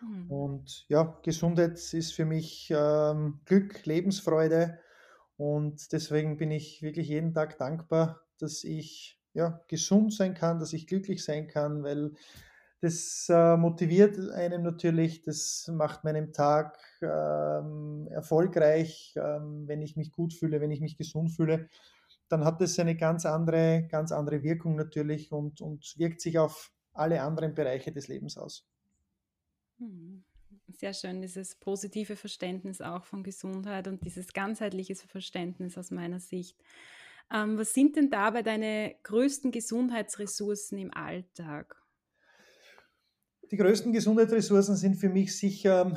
Mhm. 0.00 0.30
Und 0.30 0.84
ja, 0.88 1.18
Gesundheit 1.22 1.72
ist 1.92 2.12
für 2.12 2.24
mich 2.24 2.72
ähm, 2.74 3.40
Glück, 3.44 3.84
Lebensfreude. 3.84 4.78
Und 5.36 5.92
deswegen 5.92 6.36
bin 6.36 6.50
ich 6.50 6.82
wirklich 6.82 7.08
jeden 7.08 7.32
Tag 7.32 7.58
dankbar, 7.58 8.22
dass 8.38 8.64
ich 8.64 9.20
ja, 9.34 9.62
gesund 9.68 10.12
sein 10.12 10.34
kann, 10.34 10.58
dass 10.58 10.72
ich 10.72 10.86
glücklich 10.86 11.24
sein 11.24 11.48
kann, 11.48 11.82
weil 11.82 12.12
das 12.82 13.28
äh, 13.28 13.56
motiviert 13.56 14.18
einem 14.32 14.64
natürlich, 14.64 15.22
das 15.22 15.70
macht 15.72 16.02
meinen 16.02 16.32
Tag 16.32 16.76
ähm, 17.00 18.08
erfolgreich, 18.10 19.14
ähm, 19.16 19.68
wenn 19.68 19.82
ich 19.82 19.96
mich 19.96 20.10
gut 20.10 20.34
fühle, 20.34 20.60
wenn 20.60 20.72
ich 20.72 20.80
mich 20.80 20.96
gesund 20.96 21.30
fühle, 21.30 21.68
dann 22.28 22.44
hat 22.44 22.60
das 22.60 22.76
eine 22.80 22.96
ganz 22.96 23.24
andere, 23.24 23.86
ganz 23.88 24.10
andere 24.10 24.42
Wirkung 24.42 24.74
natürlich 24.74 25.30
und, 25.30 25.60
und 25.60 25.94
wirkt 25.96 26.20
sich 26.20 26.40
auf 26.40 26.72
alle 26.92 27.22
anderen 27.22 27.54
Bereiche 27.54 27.92
des 27.92 28.08
Lebens 28.08 28.36
aus. 28.36 28.66
Mhm. 29.78 30.24
Sehr 30.66 30.92
schön, 30.92 31.22
dieses 31.22 31.54
positive 31.54 32.16
Verständnis 32.16 32.80
auch 32.80 33.04
von 33.04 33.22
Gesundheit 33.22 33.86
und 33.86 34.04
dieses 34.04 34.32
ganzheitliche 34.32 34.96
Verständnis 34.96 35.78
aus 35.78 35.92
meiner 35.92 36.18
Sicht. 36.18 36.58
Ähm, 37.32 37.58
was 37.58 37.74
sind 37.74 37.94
denn 37.94 38.10
dabei 38.10 38.42
deine 38.42 38.96
größten 39.04 39.52
Gesundheitsressourcen 39.52 40.78
im 40.78 40.92
Alltag? 40.92 41.81
Die 43.52 43.58
größten 43.58 43.92
Gesundheitsressourcen 43.92 44.76
sind 44.76 44.94
für 44.94 45.10
mich 45.10 45.36
sicher 45.36 45.92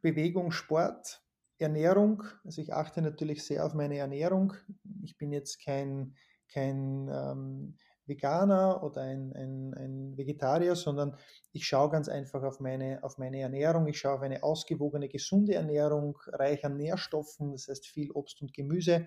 Bewegung, 0.00 0.50
Sport, 0.50 1.22
Ernährung. 1.58 2.22
Also 2.42 2.62
ich 2.62 2.72
achte 2.72 3.02
natürlich 3.02 3.44
sehr 3.44 3.66
auf 3.66 3.74
meine 3.74 3.98
Ernährung. 3.98 4.54
Ich 5.02 5.18
bin 5.18 5.30
jetzt 5.30 5.62
kein, 5.62 6.16
kein 6.48 7.10
ähm, 7.12 7.76
Veganer 8.06 8.82
oder 8.82 9.02
ein, 9.02 9.34
ein, 9.34 9.74
ein, 9.74 10.16
Vegetarier, 10.16 10.74
sondern 10.74 11.18
ich 11.52 11.66
schaue 11.66 11.90
ganz 11.90 12.08
einfach 12.08 12.42
auf 12.42 12.60
meine, 12.60 13.04
auf 13.04 13.18
meine 13.18 13.40
Ernährung. 13.40 13.86
Ich 13.86 13.98
schaue 13.98 14.14
auf 14.14 14.22
eine 14.22 14.42
ausgewogene, 14.42 15.10
gesunde 15.10 15.56
Ernährung, 15.56 16.16
reich 16.28 16.64
an 16.64 16.78
Nährstoffen, 16.78 17.52
das 17.52 17.68
heißt 17.68 17.86
viel 17.86 18.10
Obst 18.12 18.40
und 18.40 18.54
Gemüse, 18.54 19.06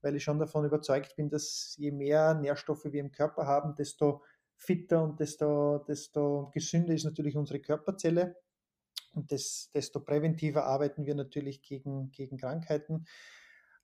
weil 0.00 0.14
ich 0.14 0.22
schon 0.22 0.38
davon 0.38 0.64
überzeugt 0.64 1.16
bin, 1.16 1.28
dass 1.28 1.74
je 1.76 1.90
mehr 1.90 2.34
Nährstoffe 2.34 2.84
wir 2.84 3.00
im 3.00 3.10
Körper 3.10 3.48
haben, 3.48 3.74
desto 3.74 4.22
fitter 4.64 5.02
und 5.02 5.20
desto, 5.20 5.84
desto 5.86 6.50
gesünder 6.52 6.94
ist 6.94 7.04
natürlich 7.04 7.36
unsere 7.36 7.60
Körperzelle 7.60 8.36
und 9.12 9.30
des, 9.30 9.70
desto 9.74 10.00
präventiver 10.00 10.64
arbeiten 10.64 11.06
wir 11.06 11.14
natürlich 11.14 11.62
gegen, 11.62 12.10
gegen 12.10 12.36
Krankheiten. 12.36 13.06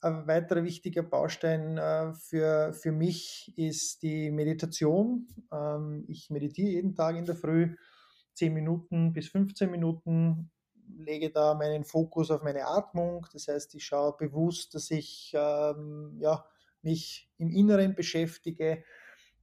Ein 0.02 0.26
weiterer 0.26 0.64
wichtiger 0.64 1.02
Baustein 1.02 1.76
äh, 1.76 2.14
für, 2.14 2.72
für 2.72 2.90
mich 2.90 3.52
ist 3.56 4.02
die 4.02 4.30
Meditation. 4.30 5.28
Ähm, 5.52 6.04
ich 6.08 6.30
meditiere 6.30 6.70
jeden 6.70 6.94
Tag 6.94 7.16
in 7.16 7.26
der 7.26 7.36
Früh 7.36 7.76
10 8.34 8.54
Minuten 8.54 9.12
bis 9.12 9.28
15 9.28 9.70
Minuten, 9.70 10.50
lege 10.96 11.30
da 11.30 11.54
meinen 11.54 11.84
Fokus 11.84 12.30
auf 12.30 12.42
meine 12.42 12.66
Atmung. 12.66 13.26
Das 13.34 13.48
heißt, 13.48 13.74
ich 13.74 13.84
schaue 13.84 14.16
bewusst, 14.16 14.74
dass 14.74 14.90
ich 14.90 15.32
ähm, 15.34 16.16
ja, 16.18 16.46
mich 16.80 17.30
im 17.36 17.50
Inneren 17.50 17.94
beschäftige, 17.94 18.82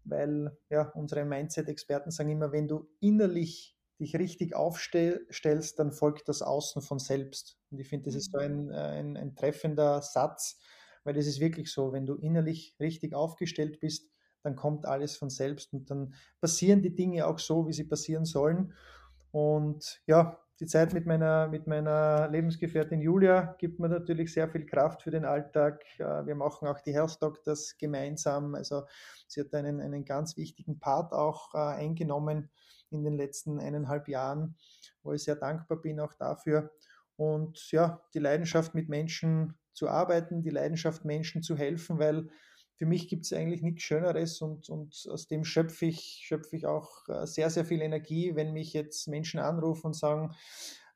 weil 0.09 0.57
ja, 0.69 0.89
unsere 0.95 1.25
Mindset-Experten 1.25 2.11
sagen 2.11 2.29
immer, 2.29 2.51
wenn 2.51 2.67
du 2.67 2.89
innerlich 2.99 3.77
dich 3.99 4.15
richtig 4.15 4.55
aufstellst, 4.55 5.79
dann 5.79 5.91
folgt 5.91 6.29
das 6.29 6.41
Außen 6.41 6.81
von 6.81 6.99
selbst. 6.99 7.57
Und 7.71 7.79
ich 7.79 7.87
finde, 7.87 8.05
das 8.05 8.15
ist 8.15 8.31
so 8.31 8.37
ein, 8.37 8.65
mhm. 8.65 8.71
ein, 8.71 9.17
ein 9.17 9.35
treffender 9.35 10.01
Satz, 10.01 10.59
weil 11.03 11.17
es 11.17 11.27
ist 11.27 11.39
wirklich 11.39 11.71
so, 11.71 11.93
wenn 11.93 12.05
du 12.05 12.15
innerlich 12.15 12.75
richtig 12.79 13.13
aufgestellt 13.13 13.79
bist, 13.79 14.11
dann 14.43 14.55
kommt 14.55 14.85
alles 14.85 15.17
von 15.17 15.29
selbst 15.29 15.73
und 15.73 15.89
dann 15.89 16.13
passieren 16.39 16.81
die 16.81 16.93
Dinge 16.93 17.25
auch 17.25 17.39
so, 17.39 17.67
wie 17.67 17.73
sie 17.73 17.85
passieren 17.85 18.25
sollen. 18.25 18.73
Und 19.31 20.01
ja, 20.05 20.39
die 20.59 20.65
Zeit 20.65 20.93
mit 20.93 21.05
meiner, 21.05 21.47
mit 21.47 21.67
meiner 21.67 22.27
Lebensgefährtin 22.29 22.99
Julia 22.99 23.55
gibt 23.59 23.79
mir 23.79 23.89
natürlich 23.89 24.33
sehr 24.33 24.49
viel 24.49 24.65
Kraft 24.65 25.03
für 25.03 25.11
den 25.11 25.23
Alltag. 25.23 25.83
Äh, 25.99 26.25
wir 26.25 26.35
machen 26.35 26.67
auch 26.67 26.79
die 26.81 26.93
Health 26.93 27.21
Doctors 27.21 27.77
gemeinsam. 27.77 28.55
Also 28.55 28.83
sie 29.27 29.41
hat 29.41 29.53
einen, 29.53 29.81
einen 29.81 30.03
ganz 30.03 30.35
wichtigen 30.35 30.79
Part 30.79 31.13
auch 31.13 31.53
äh, 31.53 31.57
eingenommen 31.57 32.49
in 32.89 33.03
den 33.03 33.17
letzten 33.17 33.59
eineinhalb 33.59 34.07
Jahren, 34.07 34.55
wo 35.03 35.13
ich 35.13 35.23
sehr 35.23 35.35
dankbar 35.35 35.77
bin 35.77 35.99
auch 35.99 36.13
dafür. 36.13 36.71
Und 37.17 37.71
ja, 37.71 38.01
die 38.13 38.19
Leidenschaft 38.19 38.73
mit 38.73 38.89
Menschen 38.89 39.53
zu 39.73 39.89
arbeiten, 39.89 40.41
die 40.41 40.49
Leidenschaft 40.49 41.05
Menschen 41.05 41.43
zu 41.43 41.55
helfen, 41.55 41.99
weil 41.99 42.29
für 42.77 42.85
mich 42.85 43.07
gibt 43.07 43.25
es 43.25 43.33
eigentlich 43.33 43.63
nichts 43.63 43.81
Schöneres 43.81 44.41
und, 44.41 44.69
und 44.69 45.07
aus 45.11 45.27
dem 45.27 45.43
schöpfe 45.43 45.87
ich, 45.87 46.23
schöpfe 46.25 46.55
ich 46.55 46.67
auch 46.67 47.09
äh, 47.09 47.25
sehr, 47.25 47.49
sehr 47.49 47.65
viel 47.65 47.81
Energie, 47.81 48.35
wenn 48.35 48.53
mich 48.53 48.73
jetzt 48.73 49.07
Menschen 49.07 49.39
anrufen 49.39 49.87
und 49.87 49.95
sagen, 49.95 50.35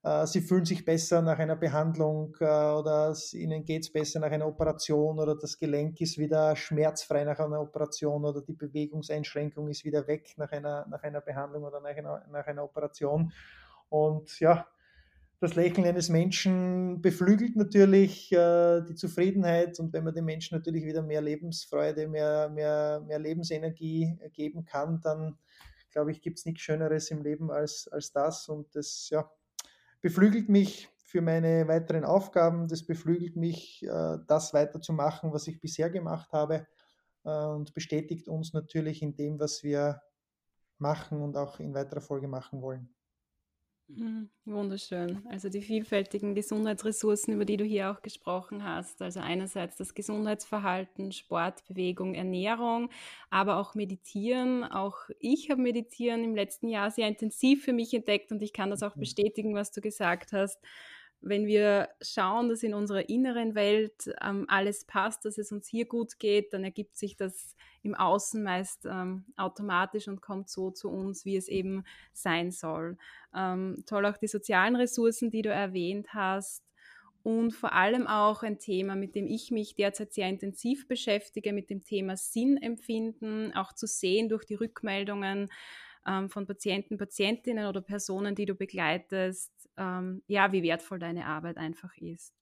äh, 0.04 0.28
sie 0.28 0.41
fühlen 0.41 0.65
sich 0.65 0.86
besser 0.86 1.24
nach 1.24 1.39
einer 1.39 1.56
Behandlung 1.56 2.36
äh, 2.39 2.46
oder 2.46 3.15
ihnen 3.34 3.65
geht 3.65 3.84
es 3.84 3.91
besser 3.91 4.20
nach 4.20 4.32
einer 4.32 4.48
Operation 4.48 5.20
oder 5.20 5.36
das 5.36 5.58
Gelenk 5.58 6.00
ist 6.02 6.20
wieder 6.20 6.56
schmerzfrei 6.56 7.24
nach 7.24 7.39
einer 7.39 7.62
Operation 7.62 8.26
oder 8.26 8.41
die 8.41 8.54
Bewegungseinschränkung 8.54 9.67
ist 9.67 9.84
wieder 9.84 10.06
weg 10.08 10.34
nach 10.38 10.52
einer, 10.52 10.86
nach 10.88 11.02
einer 11.02 11.22
Behandlung 11.22 11.63
oder 11.63 11.82
nach 11.82 11.96
einer, 11.96 12.24
nach 12.32 12.46
einer 12.46 12.63
Operation. 12.63 13.32
Und 13.89 14.39
ja, 14.39 14.67
das 15.41 15.56
Lächeln 15.56 15.88
eines 15.88 16.08
Menschen 16.08 17.01
beflügelt 17.01 17.56
natürlich 17.56 18.32
äh, 18.32 18.82
die 18.88 18.93
Zufriedenheit. 18.93 19.80
Und 19.80 19.91
wenn 19.91 20.04
man 20.04 20.13
den 20.13 20.23
Menschen 20.23 20.56
natürlich 20.56 20.86
wieder 20.86 21.01
mehr 21.01 21.21
Lebensfreude, 21.21 22.08
mehr, 22.08 22.47
mehr, 22.49 23.01
mehr 23.08 23.17
Lebensenergie 23.17 24.19
geben 24.34 24.65
kann, 24.65 25.01
dann 25.01 25.39
glaube 25.89 26.12
ich, 26.12 26.21
gibt 26.21 26.38
es 26.38 26.45
nichts 26.45 26.62
Schöneres 26.62 27.10
im 27.10 27.23
Leben 27.23 27.49
als, 27.49 27.88
als 27.91 28.12
das. 28.12 28.47
Und 28.49 28.75
das 28.75 29.10
ja, 29.10 29.32
beflügelt 30.01 30.47
mich 30.47 30.89
für 30.99 31.21
meine 31.21 31.67
weiteren 31.67 32.06
Aufgaben, 32.06 32.67
das 32.67 32.86
beflügelt 32.86 33.36
mich, 33.36 33.82
äh, 33.84 34.19
das 34.27 34.54
weiterzumachen, 34.54 35.34
was 35.34 35.47
ich 35.47 35.60
bisher 35.60 35.89
gemacht 35.89 36.32
habe. 36.34 36.67
Äh, 37.25 37.45
und 37.47 37.73
bestätigt 37.73 38.27
uns 38.27 38.54
natürlich 38.54 39.01
in 39.01 39.15
dem, 39.15 39.39
was 39.39 39.63
wir 39.63 40.04
machen 40.77 41.19
und 41.19 41.36
auch 41.36 41.60
in 41.60 41.73
weiterer 41.73 42.01
Folge 42.01 42.27
machen 42.27 42.62
wollen. 42.62 42.93
Mhm, 43.95 44.30
wunderschön. 44.45 45.21
Also 45.30 45.49
die 45.49 45.62
vielfältigen 45.62 46.34
Gesundheitsressourcen, 46.34 47.34
über 47.34 47.45
die 47.45 47.58
du 47.58 47.65
hier 47.65 47.91
auch 47.91 48.01
gesprochen 48.01 48.63
hast. 48.63 49.01
Also 49.01 49.19
einerseits 49.19 49.75
das 49.77 49.93
Gesundheitsverhalten, 49.93 51.12
Sport, 51.12 51.65
Bewegung, 51.67 52.15
Ernährung, 52.15 52.89
aber 53.30 53.58
auch 53.58 53.75
Meditieren. 53.75 54.63
Auch 54.63 54.97
ich 55.19 55.49
habe 55.49 55.62
Meditieren 55.62 56.23
im 56.23 56.36
letzten 56.36 56.69
Jahr 56.69 56.89
sehr 56.91 57.08
intensiv 57.08 57.63
für 57.65 57.73
mich 57.73 57.93
entdeckt 57.93 58.32
und 58.32 58.41
ich 58.41 58.54
kann 58.54 58.69
das 58.69 58.84
auch 58.84 58.95
mhm. 58.95 59.01
bestätigen, 59.01 59.56
was 59.56 59.71
du 59.71 59.82
gesagt 59.82 60.32
hast 60.32 60.60
wenn 61.21 61.45
wir 61.45 61.89
schauen, 62.01 62.49
dass 62.49 62.63
in 62.63 62.73
unserer 62.73 63.07
inneren 63.07 63.53
Welt 63.53 64.11
ähm, 64.22 64.45
alles 64.47 64.86
passt, 64.86 65.24
dass 65.26 65.38
es 65.38 65.51
uns 65.51 65.67
hier 65.67 65.86
gut 65.86 66.17
geht, 66.19 66.51
dann 66.53 66.63
ergibt 66.63 66.97
sich 66.97 67.15
das 67.15 67.55
im 67.84 67.95
Außen 67.95 68.43
meist 68.43 68.86
ähm, 68.86 69.26
automatisch 69.38 70.07
und 70.07 70.22
kommt 70.22 70.49
so 70.49 70.72
zu 70.72 70.89
uns, 70.89 71.24
wie 71.26 71.38
es 71.38 71.47
eben 71.47 71.84
sein 72.11 72.51
soll. 72.51 72.97
Ähm, 73.36 73.84
toll 73.86 74.05
auch 74.05 74.17
die 74.17 74.28
sozialen 74.28 74.76
Ressourcen, 74.76 75.30
die 75.30 75.43
du 75.43 75.49
erwähnt 75.49 76.13
hast. 76.13 76.63
Und 77.24 77.51
vor 77.51 77.74
allem 77.74 78.07
auch 78.07 78.41
ein 78.41 78.57
Thema, 78.57 78.95
mit 78.95 79.13
dem 79.13 79.28
ich 79.28 79.51
mich 79.51 79.76
derzeit 79.76 80.11
sehr 80.11 80.28
intensiv 80.28 80.88
beschäftige, 80.88 81.53
mit 81.53 81.69
dem 81.69 81.84
Thema 81.84 82.17
Sinnempfinden, 82.17 83.55
auch 83.55 83.74
zu 83.74 83.86
sehen 83.86 84.28
durch 84.28 84.43
die 84.43 84.55
Rückmeldungen, 84.55 85.49
ähm, 86.08 86.30
von 86.30 86.45
Patienten, 86.45 86.97
Patientinnen 86.97 87.68
oder 87.68 87.82
Personen, 87.82 88.36
die 88.36 88.45
du 88.45 88.56
begleitest, 88.56 89.52
ähm, 89.78 90.24
ja, 90.28 90.52
wie 90.52 90.64
wertvoll 90.64 90.99
deine 90.99 91.26
Arbeit 91.26 91.58
einfach 91.58 91.95
ist. 91.97 92.34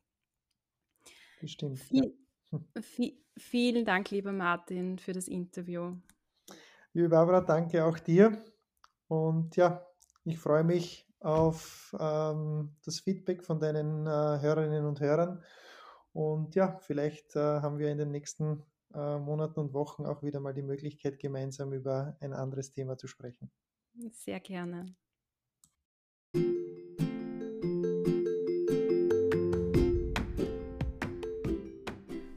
Bestimmt. 1.42 1.80
Viel, 1.80 2.18
ja. 2.52 2.82
viel, 2.82 3.18
vielen 3.38 3.86
Dank, 3.86 4.12
lieber 4.12 4.32
Martin, 4.32 5.00
für 5.00 5.14
das 5.14 5.28
Interview. 5.28 5.96
Liebe 6.94 7.10
Barbara, 7.10 7.42
danke 7.42 7.86
auch 7.86 8.00
dir. 8.00 8.38
Und 9.08 9.56
ja, 9.56 9.86
ich 10.26 10.38
freue 10.38 10.64
mich 10.64 11.08
auf 11.20 11.96
ähm, 12.00 12.76
das 12.84 13.02
Feedback 13.02 13.44
von 13.44 13.60
deinen 13.60 14.06
äh, 14.06 14.42
Hörerinnen 14.42 14.86
und 14.86 15.00
Hörern. 15.00 15.44
Und 16.14 16.56
ja, 16.56 16.78
vielleicht 16.80 17.36
äh, 17.36 17.40
haben 17.62 17.78
wir 17.78 17.92
in 17.92 17.98
den 17.98 18.12
nächsten 18.12 18.64
äh, 18.94 19.18
Monaten 19.20 19.60
und 19.60 19.74
Wochen 19.74 20.06
auch 20.06 20.24
wieder 20.24 20.40
mal 20.40 20.54
die 20.54 20.62
Möglichkeit, 20.62 21.20
gemeinsam 21.20 21.74
über 21.74 22.18
ein 22.20 22.34
anderes 22.34 22.72
Thema 22.72 22.98
zu 22.98 23.08
sprechen. 23.08 23.52
Sehr 24.12 24.40
gerne. 24.40 24.96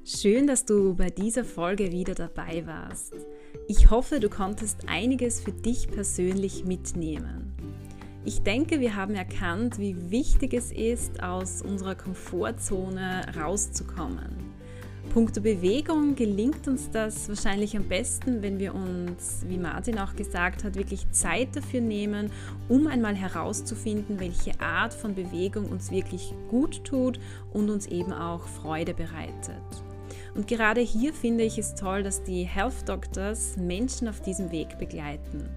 Schön, 0.05 0.46
dass 0.46 0.64
du 0.64 0.94
bei 0.94 1.11
dieser 1.11 1.44
Folge 1.44 1.90
wieder 1.90 2.14
dabei 2.14 2.66
warst. 2.66 3.14
Ich 3.66 3.90
hoffe, 3.90 4.20
du 4.20 4.28
konntest 4.28 4.88
einiges 4.88 5.40
für 5.40 5.53
dich 5.53 5.88
persönlich 5.88 6.64
mitnehmen. 6.64 7.53
Ich 8.24 8.42
denke, 8.42 8.78
wir 8.78 8.94
haben 8.94 9.14
erkannt, 9.14 9.78
wie 9.78 10.11
wichtig 10.12 10.55
es 10.55 10.70
ist, 10.70 11.22
aus 11.22 11.62
unserer 11.62 11.96
Komfortzone 11.96 13.26
rauszukommen. 13.36 14.41
Punkto 15.11 15.42
Bewegung 15.42 16.14
gelingt 16.14 16.66
uns 16.68 16.90
das 16.90 17.28
wahrscheinlich 17.28 17.76
am 17.76 17.84
besten, 17.84 18.40
wenn 18.40 18.59
wir 18.59 18.74
uns, 18.74 19.44
wie 19.46 19.59
Martin 19.59 19.98
auch 19.98 20.16
gesagt 20.16 20.64
hat, 20.64 20.74
wirklich 20.74 21.11
Zeit 21.11 21.55
dafür 21.55 21.82
nehmen, 21.82 22.30
um 22.68 22.86
einmal 22.86 23.14
herauszufinden, 23.14 24.18
welche 24.20 24.59
Art 24.59 24.94
von 24.94 25.14
Bewegung 25.14 25.66
uns 25.66 25.90
wirklich 25.90 26.32
gut 26.48 26.84
tut 26.84 27.20
und 27.53 27.68
uns 27.68 27.86
eben 27.86 28.12
auch 28.12 28.46
Freude 28.46 28.94
bereitet. 28.94 29.61
Und 30.34 30.48
gerade 30.48 30.80
hier 30.80 31.12
finde 31.12 31.44
ich 31.44 31.59
es 31.59 31.74
toll, 31.74 32.03
dass 32.03 32.22
die 32.22 32.44
Health 32.44 32.88
Doctors 32.88 33.57
Menschen 33.59 34.09
auf 34.09 34.22
diesem 34.22 34.50
Weg 34.50 34.78
begleiten. 34.78 35.48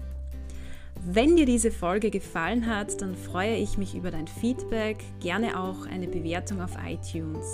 Wenn 1.02 1.36
dir 1.36 1.46
diese 1.46 1.70
Folge 1.70 2.10
gefallen 2.10 2.66
hat, 2.66 3.00
dann 3.00 3.14
freue 3.14 3.56
ich 3.56 3.78
mich 3.78 3.94
über 3.94 4.10
dein 4.10 4.26
Feedback, 4.26 4.98
gerne 5.20 5.58
auch 5.58 5.86
eine 5.86 6.08
Bewertung 6.08 6.60
auf 6.60 6.72
iTunes. 6.84 7.46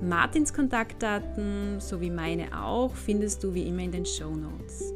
Martins 0.00 0.52
Kontaktdaten 0.52 1.80
sowie 1.80 2.10
meine 2.10 2.56
auch 2.56 2.94
findest 2.94 3.42
du 3.42 3.52
wie 3.52 3.64
immer 3.64 3.82
in 3.82 3.92
den 3.92 4.06
Show 4.06 4.30
Notes. 4.30 4.94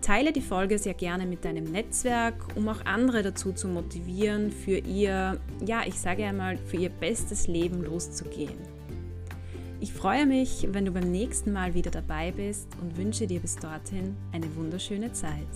Teile 0.00 0.32
die 0.32 0.40
Folge 0.40 0.78
sehr 0.78 0.94
gerne 0.94 1.26
mit 1.26 1.44
deinem 1.44 1.64
Netzwerk, 1.64 2.34
um 2.54 2.68
auch 2.68 2.84
andere 2.84 3.22
dazu 3.22 3.52
zu 3.52 3.66
motivieren, 3.66 4.52
für 4.52 4.78
ihr, 4.78 5.40
ja, 5.64 5.82
ich 5.84 5.98
sage 5.98 6.24
einmal, 6.24 6.56
für 6.56 6.76
ihr 6.76 6.90
bestes 6.90 7.48
Leben 7.48 7.82
loszugehen. 7.82 8.76
Ich 9.80 9.92
freue 9.92 10.24
mich, 10.24 10.68
wenn 10.70 10.84
du 10.84 10.92
beim 10.92 11.10
nächsten 11.10 11.52
Mal 11.52 11.74
wieder 11.74 11.90
dabei 11.90 12.30
bist 12.30 12.68
und 12.80 12.96
wünsche 12.96 13.26
dir 13.26 13.40
bis 13.40 13.56
dorthin 13.56 14.16
eine 14.32 14.54
wunderschöne 14.54 15.12
Zeit. 15.12 15.48